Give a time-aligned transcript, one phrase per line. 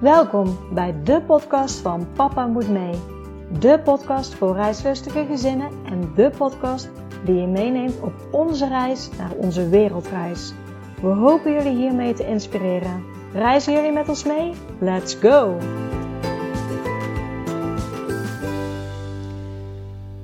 [0.00, 2.94] Welkom bij de podcast van Papa Moet Mee.
[3.58, 6.88] De podcast voor reislustige gezinnen en de podcast
[7.24, 10.52] die je meeneemt op onze reis naar onze wereldreis.
[11.00, 13.04] We hopen jullie hiermee te inspireren.
[13.32, 14.52] Reizen jullie met ons mee?
[14.80, 15.58] Let's go!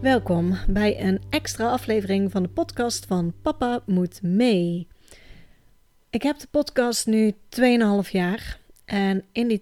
[0.00, 4.89] Welkom bij een extra aflevering van de podcast van Papa Moet Mee.
[6.11, 9.61] Ik heb de podcast nu 2,5 jaar en in die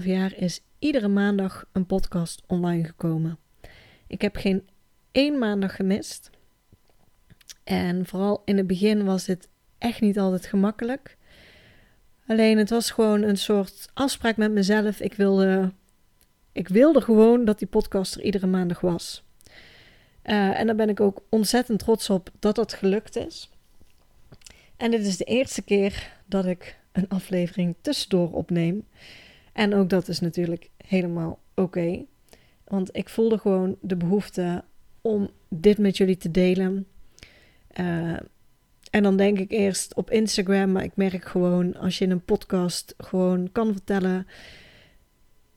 [0.00, 3.38] 2,5 jaar is iedere maandag een podcast online gekomen.
[4.06, 4.68] Ik heb geen
[5.12, 6.30] één maandag gemist.
[7.64, 11.16] En vooral in het begin was het echt niet altijd gemakkelijk.
[12.26, 15.00] Alleen het was gewoon een soort afspraak met mezelf.
[15.00, 15.72] Ik wilde,
[16.52, 19.24] ik wilde gewoon dat die podcast er iedere maandag was.
[20.24, 23.50] Uh, en daar ben ik ook ontzettend trots op dat dat gelukt is.
[24.76, 28.86] En dit is de eerste keer dat ik een aflevering tussendoor opneem.
[29.52, 32.04] En ook dat is natuurlijk helemaal oké.
[32.64, 34.64] want ik voelde gewoon de behoefte
[35.00, 36.86] om dit met jullie te delen.
[37.80, 38.16] Uh,
[38.90, 42.24] en dan denk ik eerst op Instagram, maar ik merk gewoon als je in een
[42.24, 44.26] podcast gewoon kan vertellen.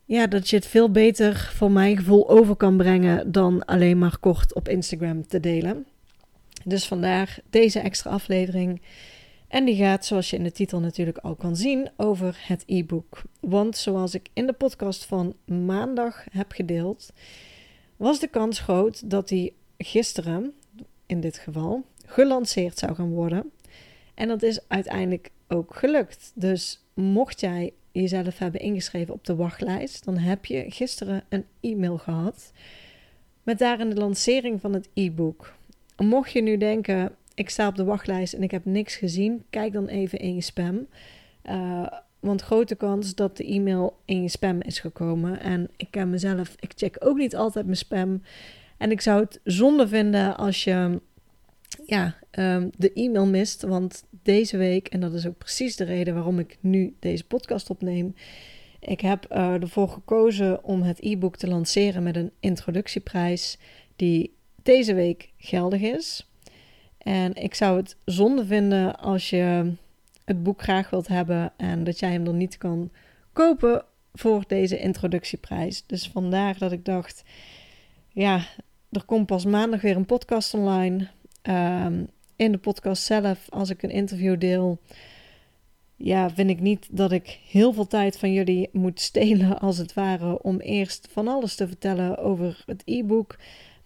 [0.05, 4.17] Ja, dat je het veel beter voor mijn gevoel over kan brengen dan alleen maar
[4.19, 5.85] kort op Instagram te delen.
[6.63, 8.81] Dus vandaar deze extra aflevering.
[9.47, 13.21] En die gaat, zoals je in de titel natuurlijk al kan zien, over het e-book.
[13.39, 17.11] Want zoals ik in de podcast van maandag heb gedeeld,
[17.97, 20.53] was de kans groot dat die gisteren,
[21.05, 23.51] in dit geval, gelanceerd zou gaan worden.
[24.13, 26.31] En dat is uiteindelijk ook gelukt.
[26.35, 31.97] Dus mocht jij jezelf hebben ingeschreven op de wachtlijst, dan heb je gisteren een e-mail
[31.97, 32.51] gehad
[33.43, 35.53] met daarin de lancering van het e-book.
[35.97, 39.73] Mocht je nu denken, ik sta op de wachtlijst en ik heb niks gezien, kijk
[39.73, 40.87] dan even in je spam.
[41.49, 41.87] Uh,
[42.19, 45.39] want grote kans dat de e-mail in je spam is gekomen.
[45.39, 48.21] En ik ken mezelf, ik check ook niet altijd mijn spam.
[48.77, 51.01] En ik zou het zonde vinden als je
[51.85, 53.61] ja, um, de e-mail mist.
[53.61, 57.69] Want deze week, en dat is ook precies de reden waarom ik nu deze podcast
[57.69, 58.15] opneem.
[58.79, 63.57] Ik heb uh, ervoor gekozen om het e-book te lanceren met een introductieprijs
[63.95, 64.33] die
[64.63, 66.26] deze week geldig is.
[67.07, 69.73] En ik zou het zonde vinden als je
[70.25, 72.91] het boek graag wilt hebben en dat jij hem dan niet kan
[73.33, 75.83] kopen voor deze introductieprijs.
[75.85, 77.23] Dus vandaar dat ik dacht,
[78.09, 78.41] ja,
[78.91, 81.07] er komt pas maandag weer een podcast online.
[81.41, 82.03] Ehm,
[82.35, 84.79] in de podcast zelf, als ik een interview deel,
[85.95, 89.93] ja, vind ik niet dat ik heel veel tijd van jullie moet stelen, als het
[89.93, 93.37] ware, om eerst van alles te vertellen over het e-book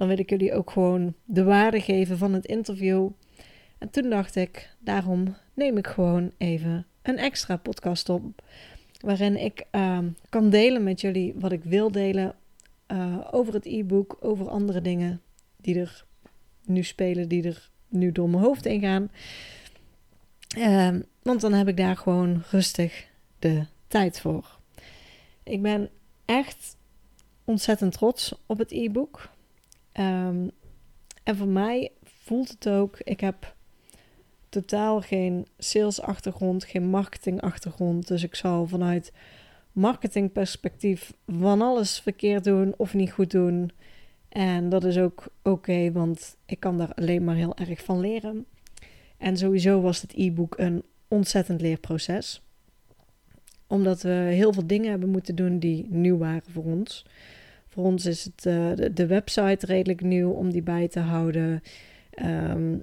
[0.02, 3.10] dan wil ik jullie ook gewoon de waarde geven van het interview.
[3.78, 8.24] En toen dacht ik, daarom neem ik gewoon even een extra podcast op.
[9.00, 12.36] Waarin ik ehm, kan delen met jullie wat ik wil delen
[12.88, 15.22] uh, over het e-book, over andere dingen
[15.58, 16.06] die er
[16.66, 19.12] nu spelen, die er nu door mijn hoofd heen gaan.
[20.58, 23.08] Uh, want dan heb ik daar gewoon rustig
[23.40, 24.60] de tijd voor.
[25.44, 25.90] Ik ben
[26.26, 26.78] echt
[27.44, 29.31] ontzettend trots op het e-book.
[30.00, 30.52] Um,
[31.24, 33.56] en voor mij voelt het ook, ik heb
[34.50, 38.08] totaal geen salesachtergrond, geen marketingachtergrond.
[38.08, 39.12] Dus ik zal vanuit
[39.72, 43.72] marketingperspectief van alles verkeerd doen of niet goed doen.
[44.30, 48.46] En dat is ook oké, want ik kan daar alleen maar heel erg van leren.
[49.18, 52.42] En sowieso was het e-book een ontzettend leerproces.
[53.68, 57.06] Omdat we heel veel dingen hebben moeten doen die nieuw waren voor ons.
[57.72, 61.62] Voor ons is het uh, de, website redelijk nieuw om die bij te houden.
[62.24, 62.82] Um,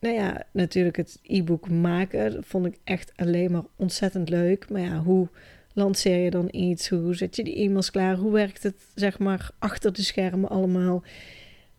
[0.00, 4.70] nou ja, natuurlijk het e-book maken vond ik echt alleen maar ontzettend leuk.
[4.70, 5.28] Maar ja, hoe
[5.72, 6.88] lanceer je dan iets?
[6.88, 8.16] Hoe zet je die e-mails klaar?
[8.16, 11.02] Hoe werkt het, zeg maar, achter de schermen allemaal?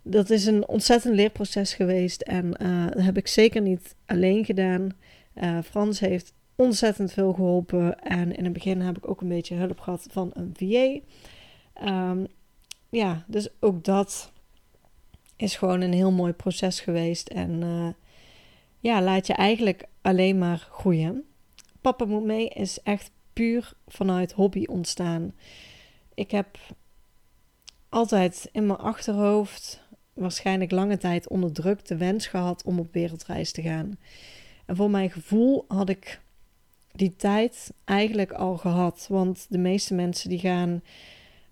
[0.01, 4.89] Dat is een ontzettend leerproces geweest en uh, dat heb ik zeker niet alleen gedaan.
[5.35, 9.55] Uh, Frans heeft ontzettend veel geholpen en in het begin heb ik ook een beetje
[9.55, 10.99] hulp gehad van een VA.
[11.85, 12.27] Um,
[12.89, 14.31] ja, dus ook dat
[15.35, 17.27] is gewoon een heel mooi proces geweest.
[17.27, 17.87] En uh,
[18.79, 21.23] ja, laat je eigenlijk alleen maar groeien.
[21.81, 25.33] Papa moet mee is echt puur vanuit hobby ontstaan.
[26.13, 26.57] Ik heb
[27.89, 29.81] altijd in mijn achterhoofd,
[30.13, 33.97] waarschijnlijk lange tijd onderdrukt, de wens gehad om op wereldreis te gaan.
[34.65, 36.21] En voor mijn gevoel had ik
[36.91, 39.05] die tijd eigenlijk al gehad.
[39.09, 40.81] Want de meeste mensen die gaan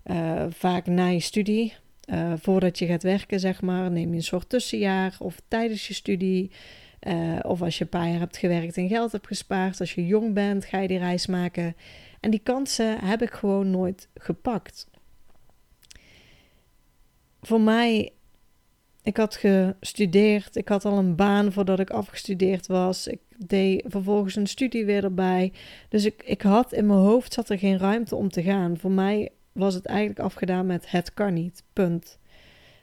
[0.04, 1.74] uh, vaak na je studie,
[2.06, 5.94] uh, voordat je gaat werken, zeg maar, neem je een soort tussenjaar of tijdens je
[5.94, 6.50] studie.
[7.06, 9.80] Uh, of als je een paar jaar hebt gewerkt en geld hebt gespaard.
[9.80, 11.76] Als je jong bent, ga je die reis maken.
[12.20, 14.88] En die kansen heb ik gewoon nooit gepakt.
[17.40, 18.12] Voor mij,
[19.02, 23.06] ik had gestudeerd, ik had al een baan voordat ik afgestudeerd was.
[23.06, 25.52] Ik deed vervolgens een studie weer erbij.
[25.88, 28.78] Dus ik, ik had in mijn hoofd zat er geen ruimte om te gaan.
[28.78, 32.18] Voor mij was het eigenlijk afgedaan met het kan niet, punt.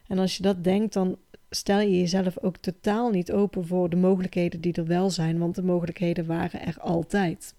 [0.08, 1.18] En als je dat denkt, dan
[1.50, 5.56] stel je jezelf ook totaal niet open voor de mogelijkheden die er wel zijn, want
[5.56, 7.56] de mogelijkheden waren er altijd.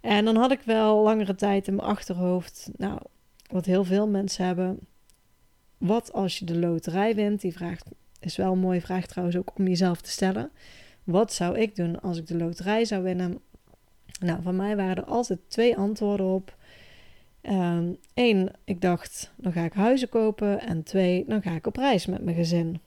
[0.00, 2.98] En dan had ik wel langere tijd in mijn achterhoofd, nou,
[3.50, 4.78] wat heel veel mensen hebben.
[5.78, 7.40] Wat als je de loterij wint?
[7.40, 7.78] Die vraag
[8.20, 10.50] is wel een mooie vraag trouwens ook om jezelf te stellen.
[11.04, 13.40] Wat zou ik doen als ik de loterij zou winnen?
[14.20, 16.55] Nou, van mij waren er altijd twee antwoorden op.
[17.46, 20.60] Eén, ehm, ik dacht, dan ga ik huizen kopen.
[20.60, 22.80] En twee, dan ga ik op reis met mijn gezin.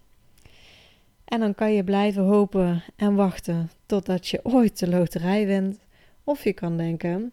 [1.25, 5.79] En dan kan je blijven hopen en wachten totdat je ooit de loterij wint.
[6.23, 7.31] Of je kan denken,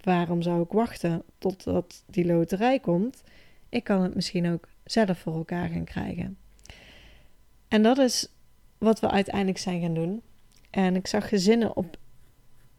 [0.00, 3.22] waarom zou ik wachten totdat die loterij komt?
[3.68, 6.38] Ik kan het misschien ook zelf voor elkaar gaan krijgen.
[7.68, 8.28] En dat is
[8.78, 10.22] wat we uiteindelijk zijn gaan doen.
[10.70, 11.96] En ik zag gezinnen op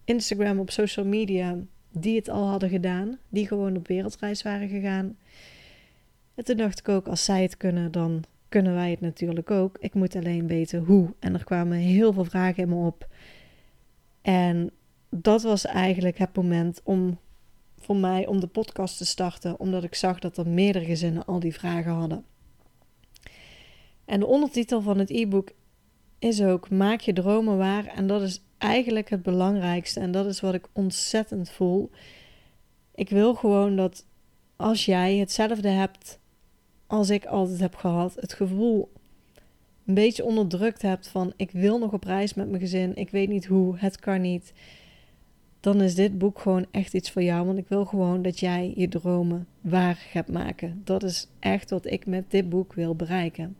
[0.03, 1.57] Instagram, op social media,
[1.91, 5.17] die het al hadden gedaan, die gewoon op wereldreis waren gegaan.
[6.35, 9.77] En toen dacht ik ook, als zij het kunnen, dan kunnen wij het natuurlijk ook.
[9.79, 11.13] Ik moet alleen weten hoe.
[11.19, 13.07] En er kwamen heel veel vragen in me op.
[14.21, 14.71] En
[15.09, 17.19] dat was eigenlijk het moment om
[17.77, 21.39] voor mij om de podcast te starten, omdat ik zag dat er meerdere gezinnen al
[21.39, 22.25] die vragen hadden.
[24.05, 25.51] En de ondertitel van het e-book
[26.19, 27.85] is ook Maak je dromen waar.
[27.85, 29.99] En dat is eigenlijk het belangrijkste.
[29.99, 31.89] En dat is wat ik ontzettend voel.
[32.95, 34.05] Ik wil gewoon dat
[34.55, 36.19] als jij hetzelfde hebt
[36.87, 38.91] als ik altijd heb gehad, het gevoel
[39.85, 43.29] een beetje onderdrukt hebt van ik wil nog op reis met mijn gezin, ik weet
[43.29, 44.53] niet hoe, het kan niet.
[45.59, 48.73] Dan is dit boek gewoon echt iets voor jou, want ik wil gewoon dat jij
[48.75, 50.81] je dromen waar gaat maken.
[50.83, 53.55] Dat is echt wat ik met dit boek wil bereiken.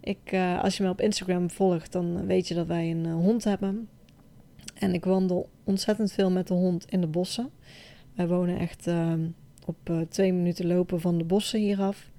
[0.00, 3.14] Ik, uh, als je me op Instagram volgt, dan weet je dat wij een uh,
[3.14, 3.88] hond hebben.
[4.74, 7.50] En ik wandel ontzettend veel met de hond in de bossen.
[8.14, 9.12] Wij wonen echt uh,
[9.66, 12.10] op twee minuten lopen van de bossen hieraf.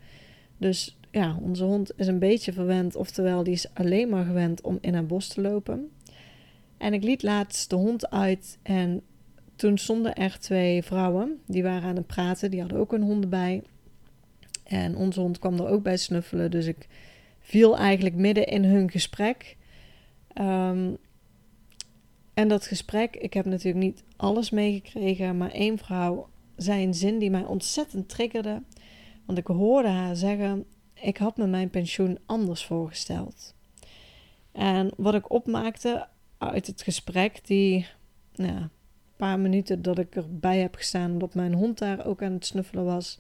[0.57, 2.95] Dus ja, onze hond is een beetje verwend.
[2.95, 5.92] Oftewel, die is alleen maar gewend om in een bos te lopen.
[6.77, 9.01] En ik liet laatst de hond uit en
[9.56, 11.39] toen stonden er twee vrouwen.
[11.48, 13.63] Die waren aan het praten, die hadden ook een hond bij.
[14.63, 16.88] En onze hond kwam er ook bij snuffelen, dus ik
[17.42, 19.58] viel eigenlijk midden in hun gesprek.
[20.40, 20.98] Um,
[22.34, 27.20] en dat gesprek, ik heb natuurlijk niet alles meegekregen, maar één vrouw zei een zin
[27.20, 28.62] die mij ontzettend triggerde.
[29.26, 33.56] Want ik hoorde haar zeggen: Ik had me mijn pensioen anders voorgesteld.
[34.52, 37.88] En wat ik opmaakte uit het gesprek, die
[38.36, 38.68] nou,
[39.16, 42.86] paar minuten dat ik erbij heb gestaan, dat mijn hond daar ook aan het snuffelen
[42.86, 43.20] was,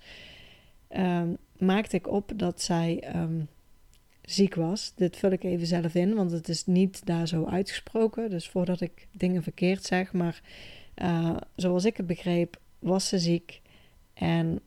[0.89, 3.47] um, maakte ik op dat zij um,
[4.31, 4.93] ziek was.
[4.95, 8.29] Dit vul ik even zelf in, want het is niet daar zo uitgesproken.
[8.29, 10.41] Dus voordat ik dingen verkeerd zeg, maar
[10.95, 13.61] uh, zoals ik het begreep, was ze ziek.
[14.13, 14.59] En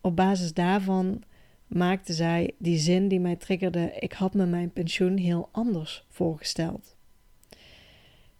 [0.00, 1.22] op basis daarvan
[1.66, 6.96] maakte zij die zin die mij triggerde: ik had me mijn pensioen heel anders voorgesteld.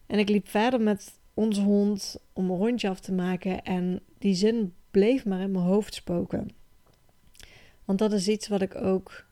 [0.07, 4.35] En ik liep verder met onze hond om een rondje af te maken en die
[4.35, 6.51] zin bleef maar in mijn hoofd spoken.
[7.85, 9.26] Want dat is iets wat ik ook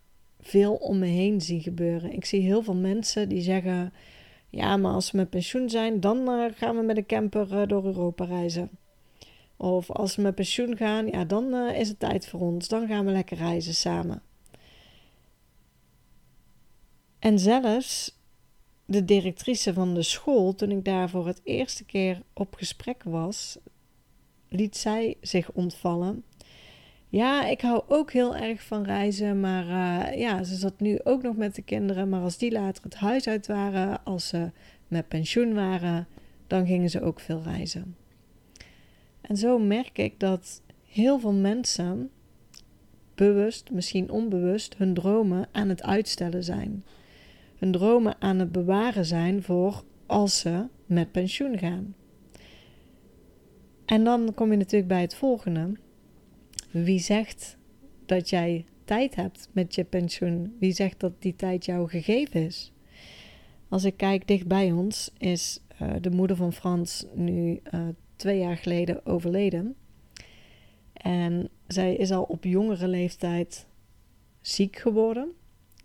[0.44, 2.12] veel om me heen zie gebeuren.
[2.12, 3.92] Ik zie heel veel mensen die zeggen:
[4.50, 7.66] Ja, maar als we met pensioen zijn, dan uh, gaan we met een camper uh,
[7.66, 8.70] door Europa reizen.
[9.56, 12.68] Of als we met pensioen gaan, ja, dan uh, is het tijd voor ons.
[12.68, 14.22] Dan gaan we lekker reizen samen.
[17.18, 18.18] En zelfs
[18.84, 23.58] de directrice van de school, toen ik daar voor het eerste keer op gesprek was,
[24.48, 26.24] liet zij zich ontvallen
[27.14, 31.22] ja, ik hou ook heel erg van reizen, maar uh, ja, ze zat nu ook
[31.22, 32.08] nog met de kinderen.
[32.08, 34.50] Maar als die later het huis uit waren, als ze
[34.88, 36.06] met pensioen waren,
[36.46, 37.96] dan gingen ze ook veel reizen.
[39.20, 42.10] En zo merk ik dat heel veel mensen,
[43.14, 46.84] bewust, misschien onbewust, hun dromen aan het uitstellen zijn.
[47.58, 51.94] Hun dromen aan het bewaren zijn voor als ze met pensioen gaan.
[53.84, 55.82] En dan kom je natuurlijk bij het volgende.
[56.82, 57.56] Wie zegt
[58.06, 60.56] dat jij tijd hebt met je pensioen?
[60.58, 62.72] Wie zegt dat die tijd jou gegeven is?
[63.68, 68.38] Als ik kijk dicht bij ons, is uh, de moeder van Frans nu uh, twee
[68.38, 69.74] jaar geleden overleden.
[70.92, 73.66] En zij is al op jongere leeftijd
[74.40, 75.32] ziek geworden.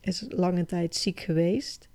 [0.02, 1.90] Is lange tijd ziek geweest.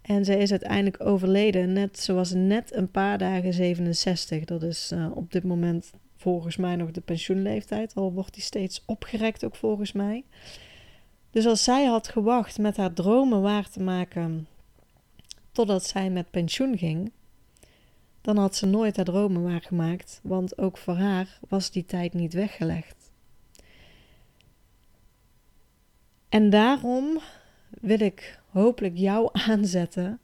[0.00, 1.72] En zij is uiteindelijk overleden.
[1.72, 4.44] Net, ze was net een paar dagen 67.
[4.44, 7.94] Dat is uh, op dit moment volgens mij nog de pensioenleeftijd.
[7.94, 10.24] Al wordt die steeds opgerekt ook volgens mij.
[11.30, 14.46] Dus als zij had gewacht met haar dromen waar te maken
[15.52, 17.12] totdat zij met pensioen ging,
[18.20, 22.32] dan had ze nooit haar dromen waargemaakt, want ook voor haar was die tijd niet
[22.32, 23.10] weggelegd.
[26.28, 27.20] En daarom
[27.70, 30.20] wil ik hopelijk jou aanzetten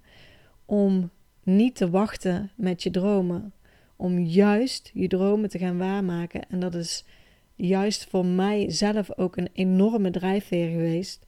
[0.65, 1.11] om
[1.43, 3.53] niet te wachten met je dromen,
[3.97, 6.49] om juist je dromen te gaan waarmaken.
[6.49, 7.05] En dat is
[7.55, 11.27] juist voor mij zelf ook een enorme drijfveer geweest.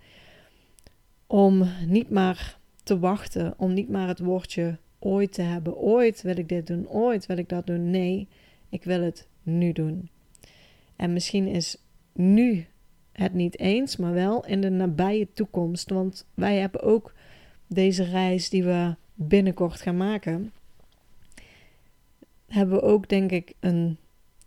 [1.26, 5.76] Om niet maar te wachten, om niet maar het woordje ooit te hebben.
[5.76, 7.90] Ooit wil ik dit doen, ooit wil ik dat doen.
[7.90, 8.28] Nee,
[8.68, 10.08] ik wil het nu doen.
[10.96, 11.82] En misschien is
[12.12, 12.66] nu
[13.12, 15.90] het niet eens, maar wel in de nabije toekomst.
[15.90, 17.14] Want wij hebben ook
[17.66, 20.52] deze reis die we binnenkort gaan maken.
[22.46, 23.98] Hebben we ook, denk ik, een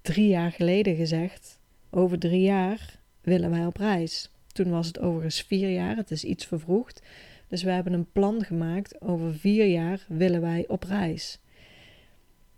[0.02, 4.32] drie jaar geleden gezegd over drie jaar willen wij op reis.
[4.48, 7.02] Toen was het overigens vier jaar, het is iets vervroegd.
[7.48, 11.40] Dus we hebben een plan gemaakt, over vier jaar willen wij op reis.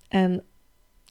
[0.07, 0.43] En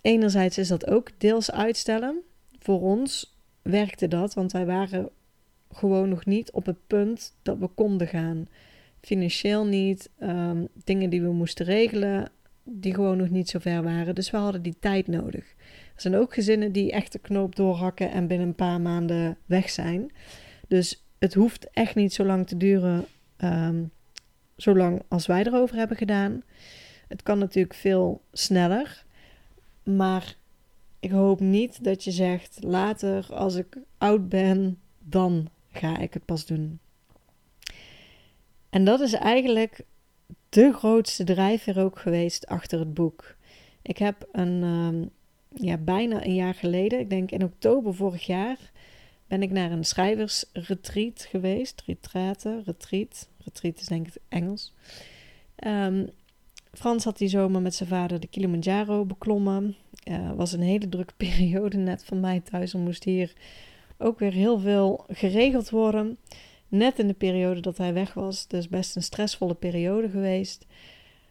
[0.00, 2.22] enerzijds is dat ook deels uitstellen.
[2.58, 5.10] Voor ons werkte dat, want wij waren
[5.72, 8.48] gewoon nog niet op het punt dat we konden gaan.
[9.00, 12.30] Financieel niet, um, dingen die we moesten regelen,
[12.72, 14.14] die gewoon nog niet zo ver waren.
[14.14, 15.54] Dus we hadden die tijd nodig.
[15.94, 19.70] Er zijn ook gezinnen die echt de knoop doorhakken en binnen een paar maanden weg
[19.70, 20.12] zijn.
[20.68, 23.04] Dus het hoeft echt niet zo lang te duren,
[23.38, 23.90] um,
[24.56, 26.42] zolang als wij erover hebben gedaan.
[27.08, 29.04] Het kan natuurlijk veel sneller,
[29.82, 30.36] maar
[31.00, 36.24] ik hoop niet dat je zegt later als ik oud ben, dan ga ik het
[36.24, 36.80] pas doen.
[38.70, 39.84] En dat is eigenlijk
[40.50, 43.34] de grootste drijver ook geweest achter het boek.
[43.82, 45.10] Ik heb een, um,
[45.54, 48.58] ja, bijna een jaar geleden, ik denk in oktober vorig jaar,
[49.26, 51.82] ben ik naar een schrijversretreat geweest.
[51.86, 53.28] Retraite, retreat.
[53.44, 54.74] Retreat is denk ik Engels.
[55.66, 56.08] Um,
[56.72, 59.76] Frans had die zomer met zijn vader de Kilimanjaro beklommen.
[60.04, 62.72] Uh, was een hele drukke periode net van mij thuis.
[62.72, 63.32] Er moest hier
[63.98, 66.18] ook weer heel veel geregeld worden.
[66.70, 68.46] Net in de periode dat hij weg was.
[68.46, 70.66] Dus best een stressvolle periode geweest.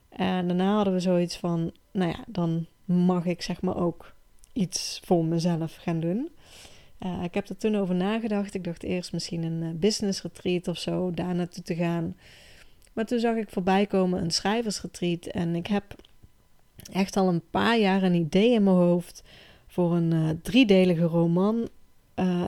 [0.10, 4.13] En daarna hadden we zoiets van, nou ja, dan mag ik zeg maar ook
[4.53, 6.29] iets voor mezelf gaan doen.
[7.00, 8.53] Uh, ik heb er toen over nagedacht.
[8.53, 12.15] Ik dacht eerst misschien een uh, business retreat of zo, daar naartoe te gaan.
[12.93, 15.25] Maar toen zag ik voorbij komen een schrijversretreat.
[15.25, 15.96] En ik heb
[16.91, 19.24] echt al een paar jaar een idee in mijn hoofd
[19.67, 21.69] voor een uh, driedelige roman.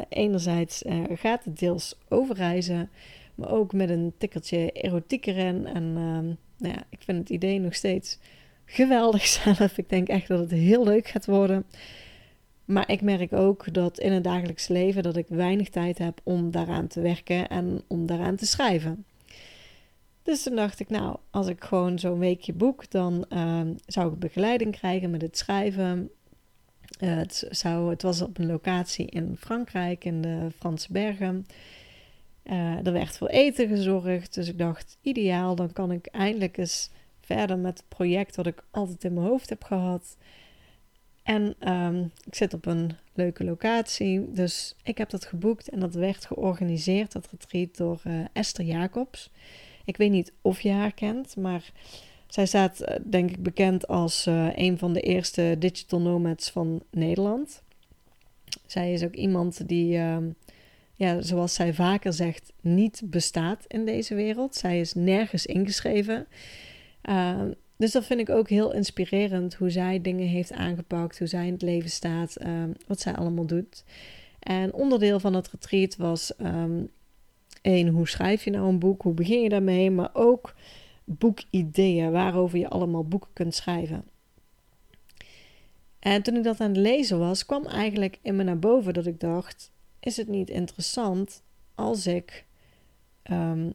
[0.09, 2.89] Enerzijds gaat het deels over reizen,
[3.35, 5.65] maar ook met een tikkeltje erotiek erin.
[5.65, 6.25] En ehm,
[6.57, 8.19] nou ja, ik vind het idee nog steeds
[8.65, 9.77] geweldig zelf.
[9.77, 11.65] Ik denk echt dat het heel leuk gaat worden.
[12.65, 16.51] Maar ik merk ook dat in het dagelijks leven dat ik weinig tijd heb om
[16.51, 19.05] daaraan te werken en om daaraan te schrijven.
[20.23, 24.19] Dus toen dacht ik, nou, als ik gewoon zo'n weekje boek, dan uh, zou ik
[24.19, 26.09] begeleiding krijgen met het schrijven.
[26.99, 31.45] Uh, het, het was op een locatie in Frankrijk, in de Franse bergen.
[32.43, 36.89] Uh, er werd voor eten gezorgd, dus ik dacht, ideaal, dan kan ik eindelijk eens
[37.21, 40.17] verder met het project wat ik altijd in mijn hoofd heb gehad.
[41.23, 45.93] En ehm, ik zit op een leuke locatie, dus ik heb dat geboekt en dat
[45.93, 49.31] werd georganiseerd, dat retreat, door uh, Esther Jacobs.
[49.85, 51.71] Ik weet niet of je haar kent, maar
[52.31, 56.83] zij staat uh, denk ik bekend als uh, een van de eerste digital nomads van
[56.91, 57.63] Nederland.
[58.65, 60.29] Zij is ook iemand die, ehm,
[60.95, 64.55] ja, zoals zij vaker zegt, niet bestaat in deze wereld.
[64.55, 66.27] Zij is nergens ingeschreven.
[67.09, 67.41] Uh,
[67.77, 71.53] dus dat vind ik ook heel inspirerend hoe zij dingen heeft aangepakt, hoe zij in
[71.53, 73.83] het leven staat, um, wat zij allemaal doet.
[74.39, 76.89] En onderdeel van het retreat was um,
[77.61, 80.53] één, hoe schrijf je nou een boek, hoe begin je daarmee, maar ook
[81.17, 84.03] boekideeën, waarover je allemaal boeken kunt schrijven.
[85.99, 89.05] En toen ik dat aan het lezen was, kwam eigenlijk in me naar boven dat
[89.05, 91.43] ik dacht: is het niet interessant
[91.75, 92.45] als ik
[93.31, 93.73] um,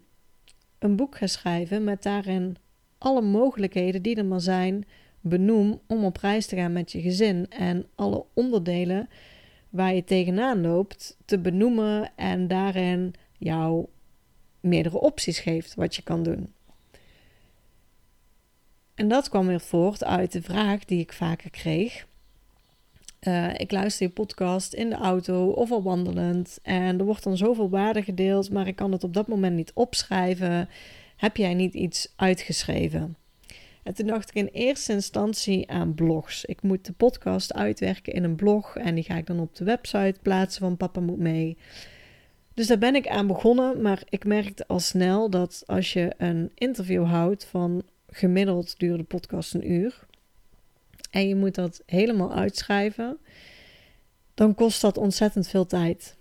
[0.79, 2.57] een boek ga schrijven met daarin
[2.99, 4.85] alle mogelijkheden die er maar zijn
[5.21, 7.51] benoem om op reis te gaan met je gezin.
[7.51, 9.09] En alle onderdelen
[9.71, 13.87] waar je tegenaan loopt te benoemen en daarin jou
[14.61, 16.53] meerdere opties geeft wat je kan doen.
[18.97, 22.07] En dat kwam weer voort uit de vraag die ik vaker kreeg.
[23.21, 26.59] Uh, ik luister je podcast in de auto of al wandelend.
[26.63, 29.73] En er wordt dan zoveel waarde gedeeld, maar ik kan het op dat moment niet
[29.75, 30.69] opschrijven.
[31.17, 33.17] heb jij niet iets uitgeschreven?
[33.83, 36.45] En toen dacht ik in eerste instantie aan blogs.
[36.45, 39.65] Ik moet de podcast uitwerken in een blog en die ga ik dan op de
[39.65, 41.57] website plaatsen van Papa Moet Mee.
[42.55, 46.51] Dus daar ben ik aan begonnen, maar ik merkte al snel dat als je een
[46.55, 47.83] interview houdt van
[48.17, 50.07] gemiddeld duurde de podcast een uur
[51.11, 53.19] en je moet dat helemaal uitschrijven,
[54.35, 56.17] dan kost dat ontzettend veel tijd.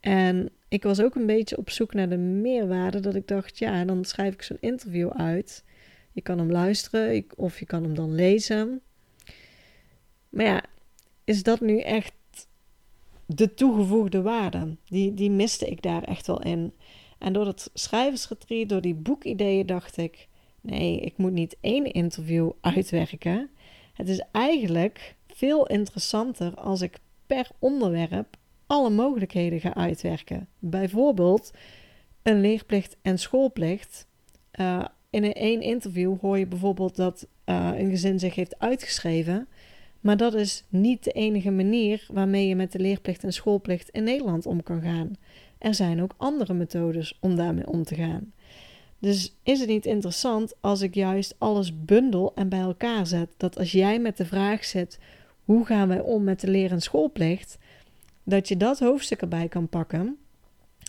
[0.00, 3.84] En ik was ook een beetje op zoek naar de meerwaarde dat ik dacht, ja,
[3.84, 5.64] dan schrijf ik zo'n interview uit.
[6.12, 8.80] Je kan hem luisteren of je kan hem dan lezen.
[10.28, 10.64] Maar ja,
[11.24, 12.12] is dat nu echt
[13.26, 14.76] de toegevoegde waarde?
[14.84, 16.72] Die, die miste ik daar echt wel in.
[17.18, 20.28] En door dat schrijversretreat, door die boekideeën, dacht ik:
[20.60, 23.50] nee, ik moet niet één interview uitwerken.
[23.94, 28.36] Het is eigenlijk veel interessanter als ik per onderwerp
[28.66, 30.48] alle mogelijkheden ga uitwerken.
[30.58, 31.52] Bijvoorbeeld
[32.22, 34.06] een leerplicht en schoolplicht.
[34.60, 39.48] Uh, in één interview hoor je bijvoorbeeld dat uh, een gezin zich heeft uitgeschreven.
[40.00, 44.04] Maar dat is niet de enige manier waarmee je met de leerplicht en schoolplicht in
[44.04, 45.12] Nederland om kan gaan.
[45.58, 48.32] Er zijn ook andere methodes om daarmee om te gaan.
[48.98, 53.28] Dus is het niet interessant als ik juist alles bundel en bij elkaar zet?
[53.36, 54.98] Dat als jij met de vraag zit:
[55.44, 57.58] hoe gaan wij om met de leer- en schoolplicht?
[58.24, 60.18] Dat je dat hoofdstuk erbij kan pakken.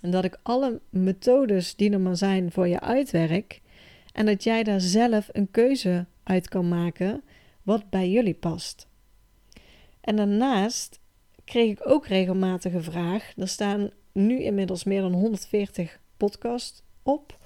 [0.01, 3.61] En dat ik alle methodes die er maar zijn voor je uitwerk.
[4.13, 7.23] En dat jij daar zelf een keuze uit kan maken
[7.63, 8.87] wat bij jullie past.
[10.01, 10.99] En daarnaast
[11.43, 13.33] kreeg ik ook regelmatig een vraag.
[13.37, 17.38] Er staan nu inmiddels meer dan 140 podcasts op.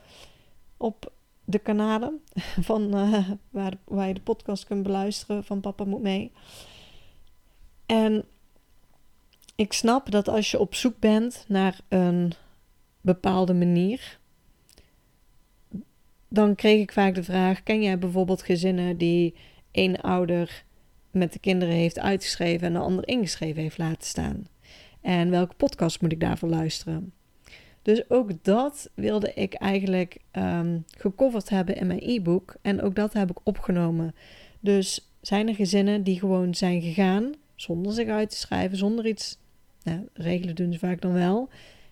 [0.84, 1.12] Op
[1.46, 2.22] de kanalen
[2.70, 6.32] van, uh, waar, waar je de podcast kunt beluisteren van Papa Moet Mee.
[7.86, 8.26] En
[9.56, 12.34] ik snap dat als je op zoek bent naar een
[13.02, 14.20] bepaalde manier,
[16.28, 19.36] dan kreeg ik vaak de vraag: ken jij bijvoorbeeld gezinnen die
[19.72, 20.64] één ouder
[21.12, 24.48] met de kinderen heeft uitgeschreven en de ander ingeschreven heeft laten staan?
[25.02, 27.14] En welke podcast moet ik daarvoor luisteren?
[27.84, 32.56] Dus ook dat wilde ik eigenlijk um, gecoverd hebben in mijn e-book.
[32.62, 34.16] En ook dat heb ik opgenomen.
[34.60, 39.38] Dus zijn er gezinnen die gewoon zijn gegaan zonder zich uit te schrijven, zonder iets.
[39.84, 41.50] Nou, regelen doen ze vaak dan wel.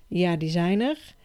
[0.08, 1.16] Ja, die zijn er.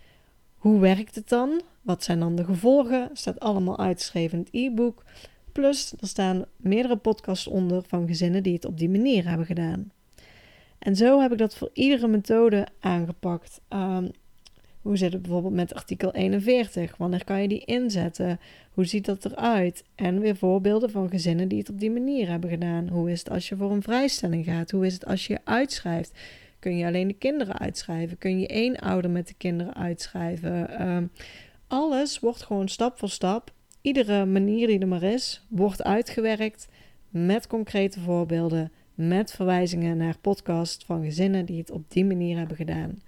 [0.57, 1.61] Hoe werkt het dan?
[1.83, 3.11] Wat zijn dan de gevolgen?
[3.13, 5.05] Staat allemaal uitgeschreven in het e-book.
[5.53, 9.91] Plus, er staan meerdere podcasts onder van gezinnen die het op die manier hebben gedaan.
[10.79, 13.61] En zo heb ik dat voor iedere methode aangepakt.
[13.69, 14.11] Um,
[14.87, 16.97] hoe zit het bijvoorbeeld met artikel 41?
[16.97, 18.41] Wanneer kan je die inzetten?
[18.71, 19.85] Hoe ziet dat eruit?
[19.95, 22.89] En weer voorbeelden van gezinnen die het op die manier hebben gedaan.
[22.89, 24.71] Hoe is het als je voor een vrijstelling gaat?
[24.71, 26.13] Hoe is het als je uitschrijft?
[26.59, 28.19] Kun je alleen de kinderen uitschrijven?
[28.19, 30.87] Kun je één ouder met de kinderen uitschrijven?
[30.89, 31.11] Um,
[31.67, 36.69] alles wordt gewoon stap voor stap, iedere manier die er maar is, wordt uitgewerkt
[37.09, 42.57] met concrete voorbeelden, met verwijzingen naar podcasts van gezinnen die het op die manier hebben
[42.57, 42.99] gedaan.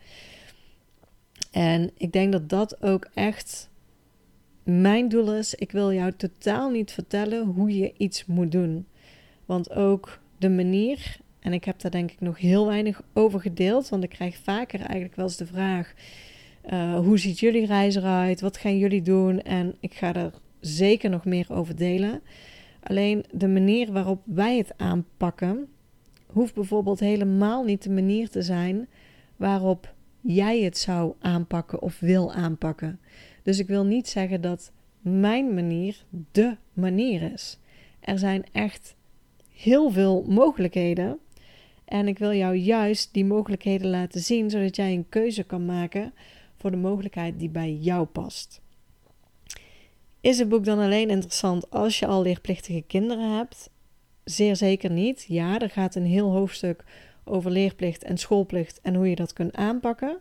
[1.51, 3.71] En ik denk dat dat ook echt
[4.63, 5.55] mijn doel is.
[5.55, 8.87] Ik wil jou totaal niet vertellen hoe je iets moet doen.
[9.47, 13.89] Want ook de manier, en ik heb daar denk ik nog heel weinig over gedeeld,
[13.89, 15.95] want ik krijg vaker eigenlijk wel eens de vraag:
[16.71, 18.41] uh, hoe ziet jullie reis eruit?
[18.41, 19.43] Wat gaan jullie doen?
[19.43, 22.21] En ik ga er zeker nog meer over delen.
[22.83, 25.69] Alleen de manier waarop wij het aanpakken,
[26.27, 28.89] hoeft bijvoorbeeld helemaal niet de manier te zijn
[29.37, 33.01] waarop jij het zou aanpakken of wil aanpakken.
[33.43, 37.59] Dus ik wil niet zeggen dat mijn manier de manier is.
[38.01, 38.97] Er zijn echt
[39.53, 41.19] heel veel mogelijkheden.
[41.85, 46.13] En ik wil jou juist die mogelijkheden laten zien, zodat jij een keuze kan maken
[46.57, 48.61] voor de mogelijkheid die bij jou past.
[50.21, 53.71] Is het boek dan alleen interessant als je al leerplichtige kinderen hebt?
[54.25, 55.25] Zeer zeker niet.
[55.29, 56.85] Ja, er gaat een heel hoofdstuk
[57.29, 60.19] over leerplicht en schoolplicht en hoe je dat kunt aanpakken.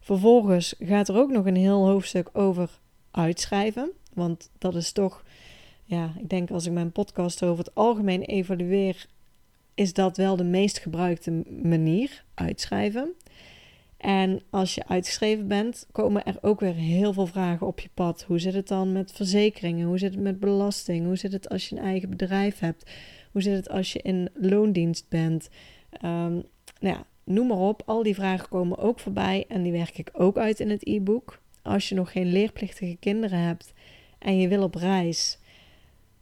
[0.00, 2.70] Vervolgens gaat er ook nog een heel hoofdstuk over
[3.10, 3.90] uitschrijven.
[4.12, 5.22] Want dat is toch,
[5.84, 9.06] ja, ik denk als ik mijn podcast over het algemeen evalueer,
[9.74, 13.14] is dat wel de meest gebruikte manier, uitschrijven.
[13.96, 18.22] En als je uitgeschreven bent, komen er ook weer heel veel vragen op je pad.
[18.22, 19.86] Hoe zit het dan met verzekeringen?
[19.86, 21.06] Hoe zit het met belasting?
[21.06, 22.90] Hoe zit het als je een eigen bedrijf hebt?
[23.32, 25.48] Hoe zit het als je in loondienst bent?
[26.04, 26.42] Um,
[26.80, 27.82] nou ja, noem maar op.
[27.86, 31.40] Al die vragen komen ook voorbij en die werk ik ook uit in het e-book.
[31.62, 33.72] Als je nog geen leerplichtige kinderen hebt
[34.18, 35.38] en je wil op reis,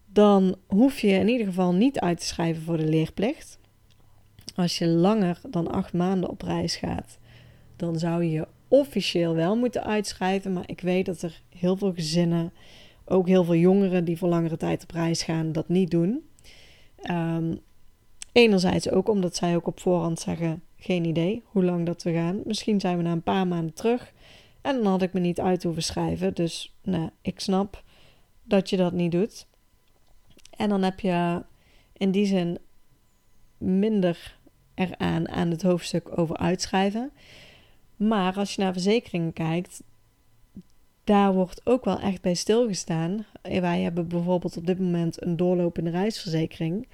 [0.07, 3.59] dan hoef je in ieder geval niet uit te schrijven voor de leerplicht.
[4.55, 7.19] Als je langer dan acht maanden op reis gaat,
[7.77, 10.53] dan zou je officieel wel moeten uitschrijven.
[10.53, 12.53] Maar ik weet dat er heel veel gezinnen
[13.05, 16.23] ook heel veel jongeren die voor langere tijd op reis gaan dat niet doen.
[17.11, 17.61] Um,
[18.33, 22.41] enerzijds ook omdat zij ook op voorhand zeggen: geen idee hoe lang dat we gaan.
[22.45, 24.13] Misschien zijn we na een paar maanden terug.
[24.61, 26.35] En dan had ik me niet uit hoeven schrijven.
[26.35, 27.83] Dus nou, ik snap
[28.43, 29.47] dat je dat niet doet.
[30.57, 31.43] En dan heb je
[31.93, 32.59] in die zin
[33.59, 34.39] minder
[34.75, 37.13] eraan aan het hoofdstuk over uitschrijven.
[37.97, 39.83] Maar als je naar verzekeringen kijkt,
[41.05, 43.27] daar wordt ook wel echt bij stilgestaan.
[43.43, 46.89] Wij hebben bijvoorbeeld op dit moment een doorlopende reisverzekering.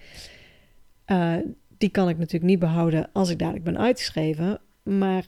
[1.11, 1.37] Uh,
[1.79, 4.61] die kan ik natuurlijk niet behouden als ik dadelijk ben uitgeschreven.
[4.83, 5.25] Maar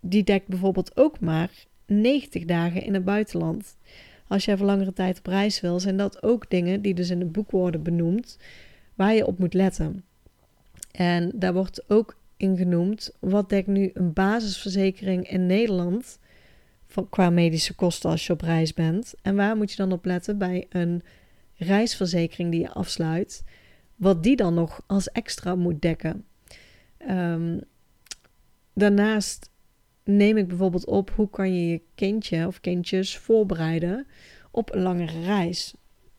[0.00, 1.50] die dekt bijvoorbeeld ook maar
[1.86, 3.76] 90 dagen in het buitenland.
[4.28, 7.20] Als jij voor langere tijd op reis wil, zijn dat ook dingen die dus in
[7.20, 8.38] het boek worden benoemd,
[8.94, 10.04] waar je op moet letten.
[10.90, 16.18] En daar wordt ook in genoemd, wat dekt nu een basisverzekering in Nederland
[17.10, 19.14] qua medische kosten als je op reis bent?
[19.22, 21.02] En waar moet je dan op letten bij een
[21.56, 23.44] reisverzekering die je afsluit?
[24.02, 26.24] Wat die dan nog als extra moet dekken.
[27.08, 27.60] Um,
[28.74, 29.50] daarnaast
[30.04, 34.06] neem ik bijvoorbeeld op hoe kan je je kindje of kindjes voorbereiden
[34.50, 35.74] op een langere reis.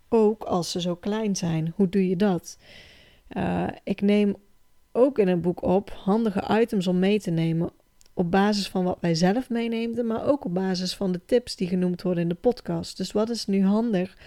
[0.09, 1.73] Ook als ze zo klein zijn.
[1.75, 2.57] Hoe doe je dat?
[3.29, 4.35] Uh, ik neem
[4.91, 7.71] ook in een boek op handige items om mee te nemen
[8.13, 11.67] op basis van wat wij zelf meeneemden, maar ook op basis van de tips die
[11.67, 12.97] genoemd worden in de podcast.
[12.97, 14.17] Dus wat is nu handig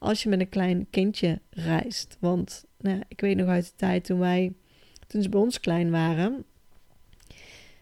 [0.00, 2.16] als je met een klein kindje reist?
[2.20, 4.52] Want nou, ik weet nog uit de tijd toen wij,
[5.06, 6.44] toen ze bij ons klein waren,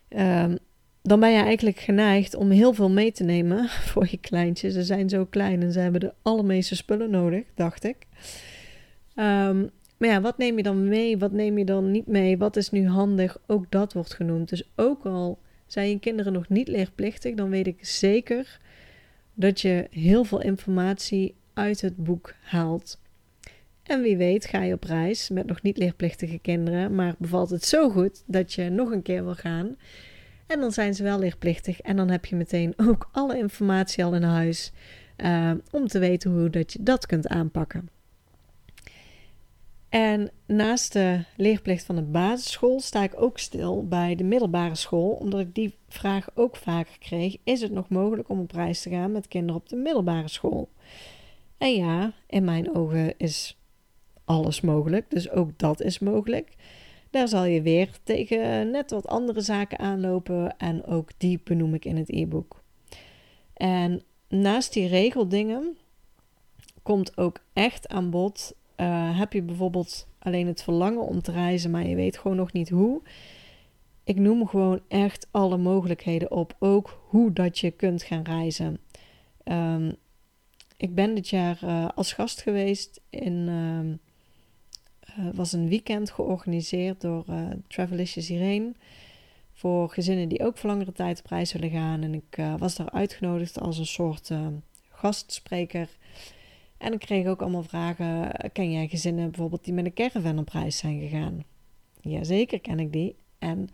[0.09, 0.59] um,
[1.02, 4.74] dan ben je eigenlijk geneigd om heel veel mee te nemen voor je kleintjes.
[4.74, 7.96] Ze zijn zo klein en ze hebben de allermeeste spullen nodig, dacht ik.
[9.14, 11.18] Um, maar ja, wat neem je dan mee?
[11.18, 12.38] Wat neem je dan niet mee?
[12.38, 13.38] Wat is nu handig?
[13.46, 14.48] Ook dat wordt genoemd.
[14.48, 18.61] Dus ook al zijn je kinderen nog niet leerplichtig, dan weet ik zeker
[19.35, 23.00] dat je heel veel informatie uit het boek haalt.
[23.82, 27.64] En wie weet ga je op reis met nog niet leerplichtige kinderen, maar bevalt het
[27.64, 29.76] zo goed dat je nog een keer wil gaan.
[30.46, 34.14] En dan zijn ze wel leerplichtig en dan heb je meteen ook alle informatie al
[34.14, 34.72] in huis
[35.16, 37.88] uh, om te weten hoe dat je dat kunt aanpakken.
[39.88, 45.10] En naast de leerplicht van de basisschool sta ik ook stil bij de middelbare school,
[45.10, 48.90] omdat ik die vraag ook vaker kreeg: is het nog mogelijk om op reis te
[48.90, 50.68] gaan met kinderen op de middelbare school?
[51.58, 53.58] En ja, in mijn ogen is
[54.24, 55.10] alles mogelijk.
[55.10, 56.54] Dus ook dat is mogelijk.
[57.10, 60.56] Daar zal je weer tegen net wat andere zaken aanlopen.
[60.56, 62.62] En ook die benoem ik in het e-book.
[63.54, 65.76] En naast die regeldingen
[66.82, 68.54] komt ook echt aan bod.
[68.76, 72.52] Uh, heb je bijvoorbeeld alleen het verlangen om te reizen, maar je weet gewoon nog
[72.52, 73.02] niet hoe.
[74.04, 76.56] Ik noem gewoon echt alle mogelijkheden op.
[76.58, 78.78] Ook hoe dat je kunt gaan reizen.
[79.44, 79.96] Um,
[80.78, 87.24] ik ben dit jaar uh, als gast geweest in uh, was een weekend georganiseerd door
[87.30, 88.72] uh, Travelicious Irene.
[89.52, 92.02] Voor gezinnen die ook voor langere tijd op reis willen gaan.
[92.02, 94.30] En ik was daar uitgenodigd als een soort
[94.88, 95.88] gastspreker.
[96.76, 98.32] En ik kreeg ook allemaal vragen.
[98.52, 101.44] Ken jij gezinnen bijvoorbeeld die met een caravan op reis zijn gegaan?
[102.00, 103.16] Jazeker ken ik die.
[103.38, 103.68] En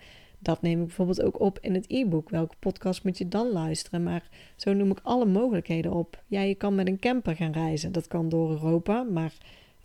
[0.44, 2.30] dat neem ik bijvoorbeeld ook op in het e-book.
[2.30, 4.02] Welke podcast moet je dan luisteren?
[4.02, 6.22] Maar zo noem ik alle mogelijkheden op.
[6.26, 7.92] Ja, je kan met een camper gaan reizen.
[7.92, 9.32] Dat kan door Europa, maar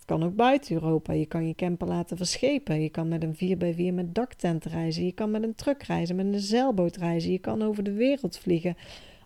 [0.10, 1.14] kan ook buiten Europa.
[1.14, 2.82] Je kan je camper laten verschepen.
[2.82, 5.06] Je kan met een 4x4 met daktent reizen.
[5.06, 7.32] Je kan met een truck reizen, met een zeilboot reizen.
[7.32, 8.78] Je kan over de wereld vliegen.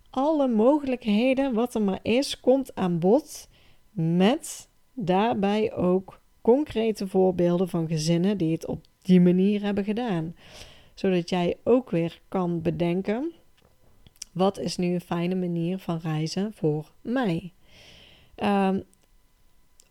[0.10, 3.50] Alle mogelijkheden wat er maar is, komt aan bod.
[3.92, 10.36] Met daarbij ook concrete voorbeelden van gezinnen die het op die manier hebben gedaan.
[10.94, 13.32] Zodat jij ook weer kan bedenken:
[14.32, 17.54] wat is nu een fijne manier van reizen voor mij?
[18.44, 18.84] Um,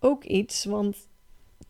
[0.01, 1.09] ook iets, want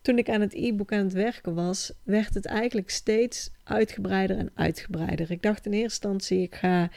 [0.01, 4.51] toen ik aan het e-book aan het werken was, werd het eigenlijk steeds uitgebreider en
[4.55, 5.31] uitgebreider.
[5.31, 6.89] Ik dacht in eerste instantie, ik ga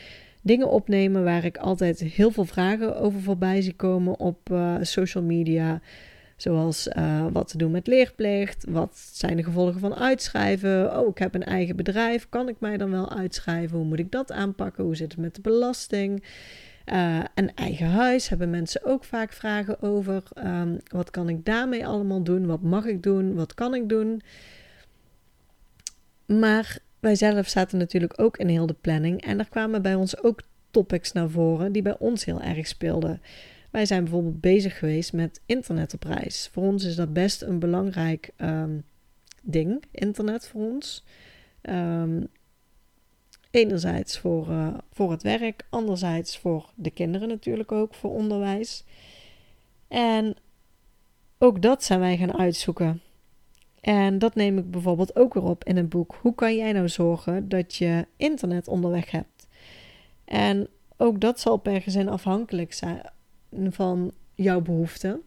[0.42, 5.24] dingen opnemen waar ik altijd heel veel vragen over voorbij zie komen op uh, social
[5.24, 5.80] media.
[6.36, 10.98] Zoals uh, wat te doen met leerplicht, wat zijn de gevolgen van uitschrijven.
[10.98, 13.76] Oh, ik heb een eigen bedrijf, kan ik mij dan wel uitschrijven?
[13.76, 14.84] Hoe moet ik dat aanpakken?
[14.84, 16.24] Hoe zit het met de belasting?
[16.92, 20.22] Uh, een eigen huis hebben mensen ook vaak vragen over.
[20.44, 22.46] Um, wat kan ik daarmee allemaal doen?
[22.46, 23.34] Wat mag ik doen?
[23.34, 24.22] Wat kan ik doen?
[26.26, 29.22] Maar wij zelf zaten natuurlijk ook in heel de planning.
[29.22, 33.20] En er kwamen bij ons ook topics naar voren die bij ons heel erg speelden.
[33.76, 36.48] Wij zijn bijvoorbeeld bezig geweest met internet op reis.
[36.52, 38.84] Voor ons is dat best een belangrijk um,
[39.42, 41.04] ding, internet voor ons.
[41.62, 42.26] Um,
[43.50, 48.84] Enerzijds voor, uh, voor het werk, anderzijds voor de kinderen natuurlijk ook, voor onderwijs.
[49.88, 50.36] En
[51.38, 53.00] ook dat zijn wij gaan uitzoeken.
[53.80, 56.18] En dat neem ik bijvoorbeeld ook weer op in een boek.
[56.20, 59.48] Hoe kan jij nou zorgen dat je internet onderweg hebt?
[60.24, 63.14] En ook dat zal per gezin afhankelijk zijn
[63.70, 65.20] van jouw behoeften.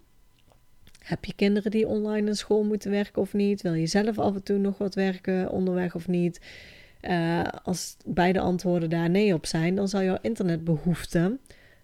[0.99, 3.61] Heb je kinderen die online in school moeten werken of niet?
[3.61, 6.41] Wil je zelf af en toe nog wat werken onderweg of niet?
[7.01, 11.37] Uh, als beide antwoorden daar nee op zijn, dan zal jouw internetbehoefte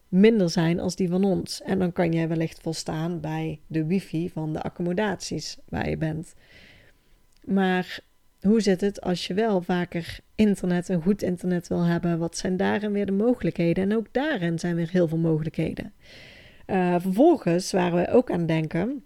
[0.09, 1.61] minder zijn als die van ons.
[1.61, 6.33] En dan kan jij wellicht volstaan bij de wifi van de accommodaties waar je bent.
[7.43, 7.99] Maar
[8.41, 12.19] hoe zit het als je wel vaker internet, een goed internet wil hebben?
[12.19, 13.83] Wat zijn daarin weer de mogelijkheden?
[13.83, 15.93] En ook daarin zijn weer heel veel mogelijkheden.
[16.67, 19.03] Uh, vervolgens waren we ook aan het denken,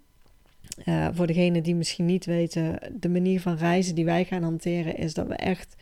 [0.84, 4.96] uh, voor degenen die misschien niet weten, de manier van reizen die wij gaan hanteren
[4.96, 5.76] is dat we echt,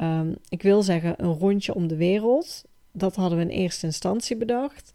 [0.00, 2.64] um, ik wil zeggen, een rondje om de wereld.
[2.92, 4.94] Dat hadden we in eerste instantie bedacht.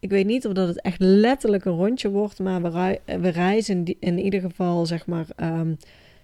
[0.00, 3.84] Ik weet niet of dat het echt letterlijk een rondje wordt, maar we, we reizen
[4.00, 5.76] in ieder geval, zeg maar, um,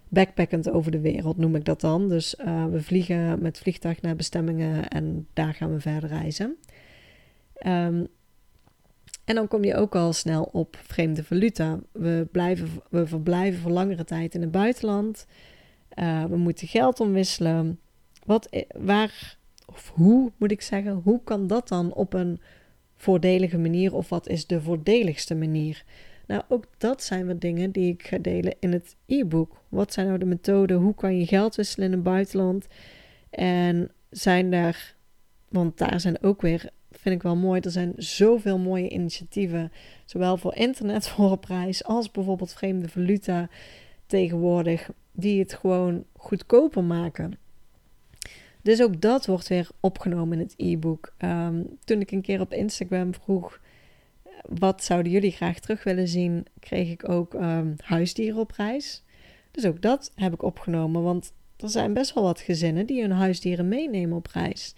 [0.08, 2.08] backpackend over de wereld, noem ik dat dan.
[2.08, 6.56] Dus uh, we vliegen met vliegtuig naar bestemmingen en daar gaan we verder reizen.
[7.66, 8.08] Um,
[9.24, 11.80] en dan kom je ook al snel op vreemde valuta.
[11.92, 15.26] We, blijven, we verblijven voor langere tijd in het buitenland.
[15.98, 17.80] Uh, we moeten geld omwisselen.
[18.24, 22.40] Wat, waar, of hoe moet ik zeggen, hoe kan dat dan op een
[22.96, 25.84] voordelige manier of wat is de voordeligste manier?
[26.26, 29.60] Nou, ook dat zijn wat dingen die ik ga delen in het e-book.
[29.68, 30.76] Wat zijn nou de methoden?
[30.76, 32.66] Hoe kan je geld wisselen in het buitenland?
[33.30, 34.94] En zijn daar,
[35.48, 36.70] want daar zijn ook weer
[37.04, 37.60] vind ik wel mooi.
[37.60, 39.72] Er zijn zoveel mooie initiatieven,
[40.04, 43.48] zowel voor internet voor een prijs als bijvoorbeeld vreemde valuta
[44.06, 47.38] tegenwoordig, die het gewoon goedkoper maken.
[48.62, 51.14] Dus ook dat wordt weer opgenomen in het e-book.
[51.16, 53.60] Ehm, toen ik een keer op Instagram vroeg,
[54.48, 59.02] wat zouden jullie graag terug willen zien, kreeg ik ook um, huisdieren op reis.
[59.50, 63.10] Dus ook dat heb ik opgenomen, want er zijn best wel wat gezinnen die hun
[63.10, 64.74] huisdieren meenemen op reis.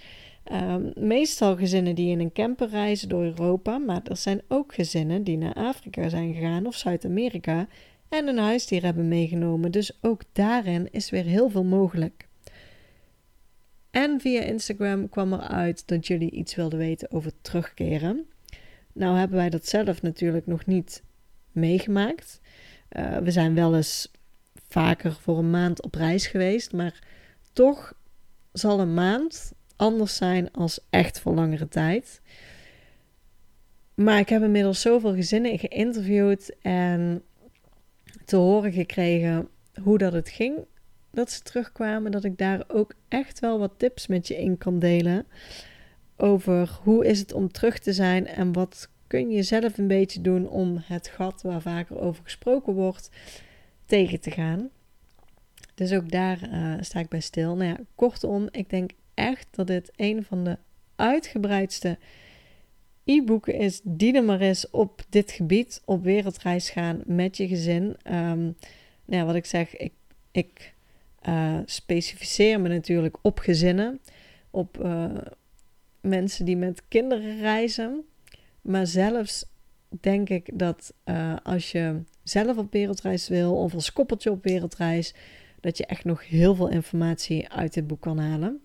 [0.52, 5.24] Um, meestal gezinnen die in een camper reizen door Europa, maar er zijn ook gezinnen
[5.24, 7.66] die naar Afrika zijn gegaan of Zuid-Amerika
[8.08, 9.70] en een huisdier hebben meegenomen.
[9.70, 12.28] Dus ook daarin is weer heel veel mogelijk.
[13.90, 18.26] En via Instagram kwam er uit dat jullie iets wilden weten over terugkeren.
[18.92, 21.02] Nou hebben wij dat zelf natuurlijk nog niet
[21.52, 22.40] meegemaakt.
[22.96, 24.10] Uh, we zijn wel eens
[24.68, 27.02] vaker voor een maand op reis geweest, maar
[27.52, 27.94] toch
[28.52, 32.20] zal een maand anders zijn als echt voor langere tijd.
[33.94, 37.22] Maar ik heb inmiddels zoveel gezinnen geïnterviewd en
[38.24, 39.48] te horen gekregen
[39.82, 40.66] hoe dat het ging
[41.16, 44.78] dat ze terugkwamen, dat ik daar ook echt wel wat tips met je in kan
[44.78, 45.26] delen
[46.16, 50.20] over hoe is het om terug te zijn en wat kun je zelf een beetje
[50.20, 53.10] doen om het gat waar vaker over gesproken wordt
[53.86, 54.68] tegen te gaan.
[55.74, 57.56] Dus ook daar uh, sta ik bij stil.
[57.56, 60.58] Nou ja, kortom, ik denk echt dat dit een van de
[60.96, 61.98] uitgebreidste
[63.04, 67.96] e-boeken is die er maar is op dit gebied, op wereldreis gaan met je gezin.
[68.12, 68.56] Um,
[69.04, 69.92] nou wat ik zeg, ik,
[70.30, 70.74] ik
[71.28, 74.00] uh, specificeer me natuurlijk op gezinnen,
[74.50, 75.04] op uh,
[76.00, 78.04] mensen die met kinderen reizen.
[78.60, 79.44] Maar zelfs
[80.00, 85.14] denk ik dat uh, als je zelf op wereldreis wil of als koppeltje op wereldreis,
[85.60, 88.62] dat je echt nog heel veel informatie uit dit boek kan halen.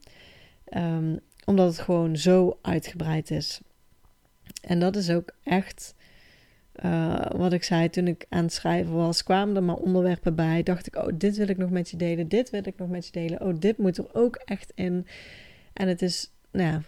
[0.77, 3.62] Um, omdat het gewoon zo uitgebreid is.
[4.62, 5.95] En dat is ook echt
[6.86, 9.23] uh, wat ik zei toen ik aan het schrijven was.
[9.23, 10.63] Kwamen er maar onderwerpen bij.
[10.63, 12.27] Dacht ik, oh, dit wil ik nog met je delen.
[12.27, 13.41] Dit wil ik nog met je delen.
[13.41, 15.07] Oh, dit moet er ook echt in.
[15.73, 16.81] En het is, nou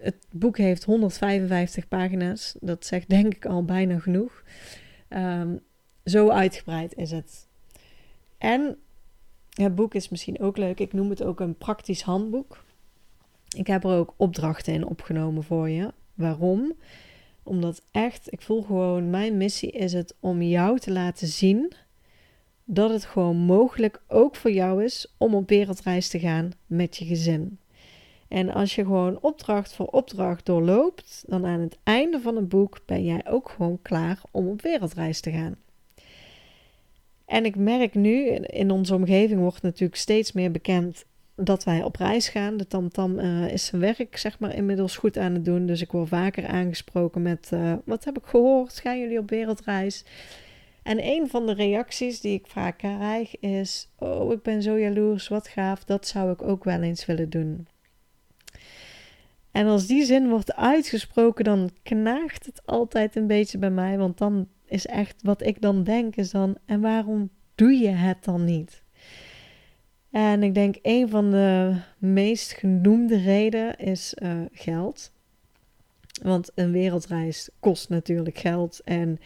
[0.00, 2.54] het boek heeft 155 pagina's.
[2.60, 4.42] Dat zegt denk ik al bijna genoeg.
[5.08, 5.60] Um,
[6.04, 7.48] zo uitgebreid is het.
[8.38, 8.78] En
[9.50, 10.80] het boek is misschien ook leuk.
[10.80, 12.64] Ik noem het ook een praktisch handboek.
[13.56, 15.92] Ik heb er ook opdrachten in opgenomen voor je.
[16.14, 16.72] Waarom?
[17.42, 21.72] Omdat echt, ik voel gewoon, mijn missie is het om jou te laten zien
[22.64, 27.04] dat het gewoon mogelijk ook voor jou is om op wereldreis te gaan met je
[27.04, 27.58] gezin.
[28.28, 32.80] En als je gewoon opdracht voor opdracht doorloopt, dan aan het einde van het boek
[32.86, 35.56] ben jij ook gewoon klaar om op wereldreis te gaan.
[37.24, 41.04] En ik merk nu, in onze omgeving wordt natuurlijk steeds meer bekend
[41.40, 42.56] dat wij op reis gaan.
[42.56, 45.66] De TamTam -tam, uh, is zijn werk zeg maar inmiddels goed aan het doen.
[45.66, 48.80] Dus ik word vaker aangesproken met uh, wat heb ik gehoord?
[48.80, 50.04] Gaan jullie op wereldreis?
[50.82, 55.28] En een van de reacties die ik vaak krijg is: Oh, ik ben zo jaloers,
[55.28, 57.66] wat gaaf, dat zou ik ook wel eens willen doen.
[59.50, 63.98] En als die zin wordt uitgesproken, dan knaagt het altijd een beetje bij mij.
[63.98, 68.24] Want dan is echt wat ik dan denk, is dan: en waarom doe je het
[68.24, 68.82] dan niet?
[70.10, 75.12] En ik denk een van de meest genoemde redenen is uh, geld.
[76.22, 78.80] Want een wereldreis kost natuurlijk geld.
[78.84, 79.18] En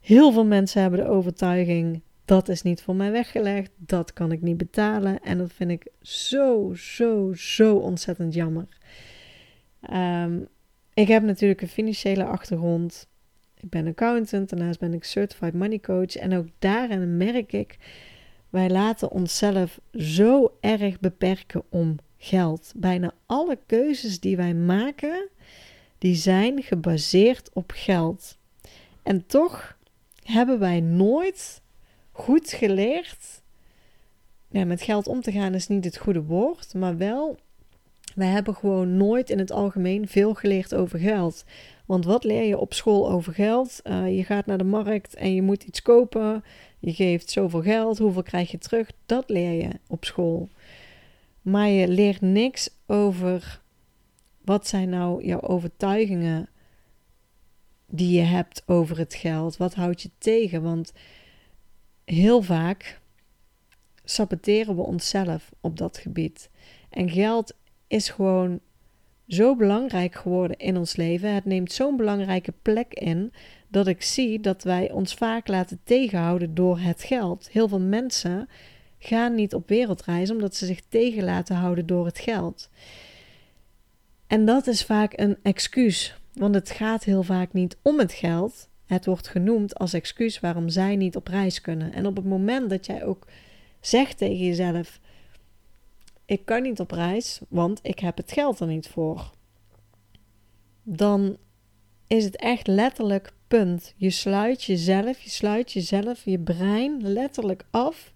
[0.00, 4.42] heel veel mensen hebben de overtuiging: dat is niet voor mij weggelegd, dat kan ik
[4.42, 5.22] niet betalen.
[5.22, 8.66] En dat vind ik zo, zo, zo ontzettend jammer.
[9.80, 10.38] Ehm,
[10.94, 13.08] ik heb natuurlijk een financiële achtergrond.
[13.60, 16.16] Ik ben accountant, daarnaast ben ik certified money coach.
[16.16, 17.78] En ook daarin merk ik,
[18.50, 22.72] wij laten onszelf zo erg beperken om geld.
[22.76, 25.28] Bijna alle keuzes die wij maken,
[25.98, 28.38] die zijn gebaseerd op geld.
[29.02, 29.78] En toch
[30.22, 31.62] hebben wij nooit
[32.12, 33.42] goed geleerd.
[34.48, 37.38] Met geld om te gaan is niet het goede woord, maar wel
[38.14, 41.44] wij hebben gewoon nooit in het algemeen veel geleerd over geld.
[41.86, 43.80] Want wat leer je op school over geld?
[43.84, 46.44] Uh, je gaat naar de markt en je moet iets kopen.
[46.80, 47.98] Je geeft zoveel geld.
[47.98, 48.90] Hoeveel krijg je terug?
[49.06, 50.48] Dat leer je op school.
[51.42, 53.60] Maar je leert niks over
[54.44, 56.48] wat zijn nou jouw overtuigingen
[57.86, 59.56] die je hebt over het geld.
[59.56, 60.62] Wat houdt je tegen?
[60.62, 60.92] Want
[62.04, 63.00] heel vaak
[64.04, 66.50] saboteren we onszelf op dat gebied.
[66.90, 68.60] En geld is gewoon
[69.32, 71.34] zo belangrijk geworden in ons leven.
[71.34, 73.32] Het neemt zo'n belangrijke plek in
[73.68, 77.48] dat ik zie dat wij ons vaak laten tegenhouden door het geld.
[77.52, 78.48] Heel veel mensen
[78.98, 82.70] gaan niet op wereldreis omdat ze zich tegen laten houden door het geld.
[84.26, 88.68] En dat is vaak een excuus, want het gaat heel vaak niet om het geld.
[88.86, 91.92] Het wordt genoemd als excuus waarom zij niet op reis kunnen.
[91.92, 93.26] En op het moment dat jij ook
[93.80, 95.00] zegt tegen jezelf:
[96.30, 99.30] ik kan niet op reis, want ik heb het geld er niet voor.
[100.82, 101.36] Dan
[102.06, 103.94] is het echt letterlijk punt.
[103.96, 108.12] Je sluit jezelf, je sluit jezelf, je brein letterlijk af.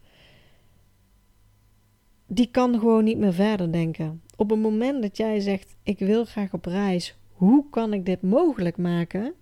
[2.26, 4.22] Die kan gewoon niet meer verder denken.
[4.36, 8.22] Op het moment dat jij zegt: Ik wil graag op reis, hoe kan ik dit
[8.22, 9.34] mogelijk maken?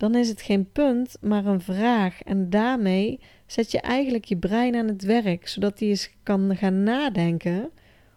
[0.00, 2.22] Dan is het geen punt, maar een vraag.
[2.22, 6.82] En daarmee zet je eigenlijk je brein aan het werk, zodat hij eens kan gaan
[6.82, 7.70] nadenken: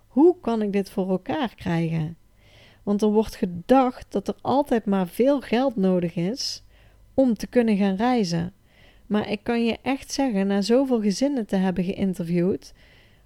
[0.08, 2.18] hoe kan ik dit voor elkaar krijgen?
[2.84, 6.64] Want er wordt gedacht dat er altijd maar veel geld nodig is
[7.14, 8.54] om te kunnen gaan reizen.
[9.08, 12.74] Maar ik kan je echt zeggen, na zoveel gezinnen te hebben geïnterviewd,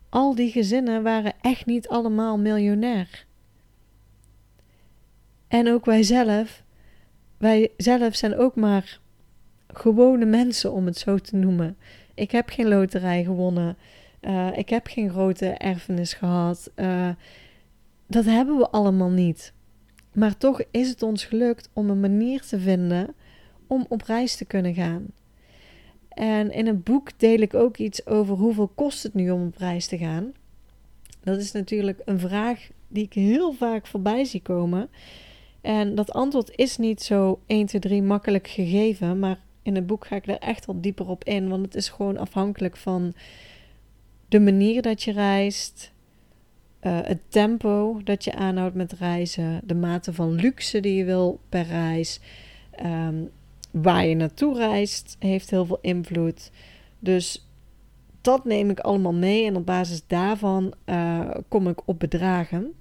[0.10, 3.26] al die gezinnen waren echt niet allemaal miljonair.
[5.48, 6.65] En ook wij zelf,
[7.38, 9.00] wij zelf zijn ook maar
[9.67, 11.78] gewone mensen, om het zo te noemen.
[12.13, 13.78] Ik heb geen loterij gewonnen.
[14.21, 16.71] Uh, ik heb geen grote erfenis gehad.
[16.76, 17.10] Uh,
[18.08, 19.54] dat hebben we allemaal niet.
[20.13, 23.15] Maar toch is het ons gelukt om een manier te vinden
[23.67, 25.06] om op reis te kunnen gaan.
[26.10, 29.58] En in een boek deel ik ook iets over hoeveel kost het nu om op
[29.58, 30.32] reis te gaan.
[31.23, 34.89] Dat is natuurlijk een vraag die ik heel vaak voorbij zie komen.
[35.68, 40.06] En dat antwoord is niet zo 1, 2, 3 makkelijk gegeven, maar in het boek
[40.08, 43.14] ga ik er echt wat dieper op in, want het is gewoon afhankelijk van
[44.28, 45.92] de manier dat je reist,
[46.82, 51.40] uh, het tempo dat je aanhoudt met reizen, de mate van luxe die je wil
[51.50, 52.20] per reis,
[52.86, 53.30] um,
[53.72, 56.52] waar je naartoe reist, heeft heel veel invloed.
[57.00, 57.48] Dus
[58.22, 62.74] dat neem ik allemaal mee en op basis daarvan uh, kom ik op bedragen.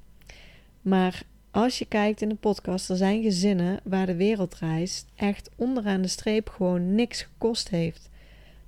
[0.83, 1.25] Maar
[1.56, 6.08] als je kijkt in de podcast, er zijn gezinnen waar de wereldreis echt onderaan de
[6.08, 8.10] streep gewoon niks gekost heeft.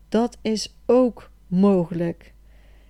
[0.09, 2.33] Dat is ook mogelijk.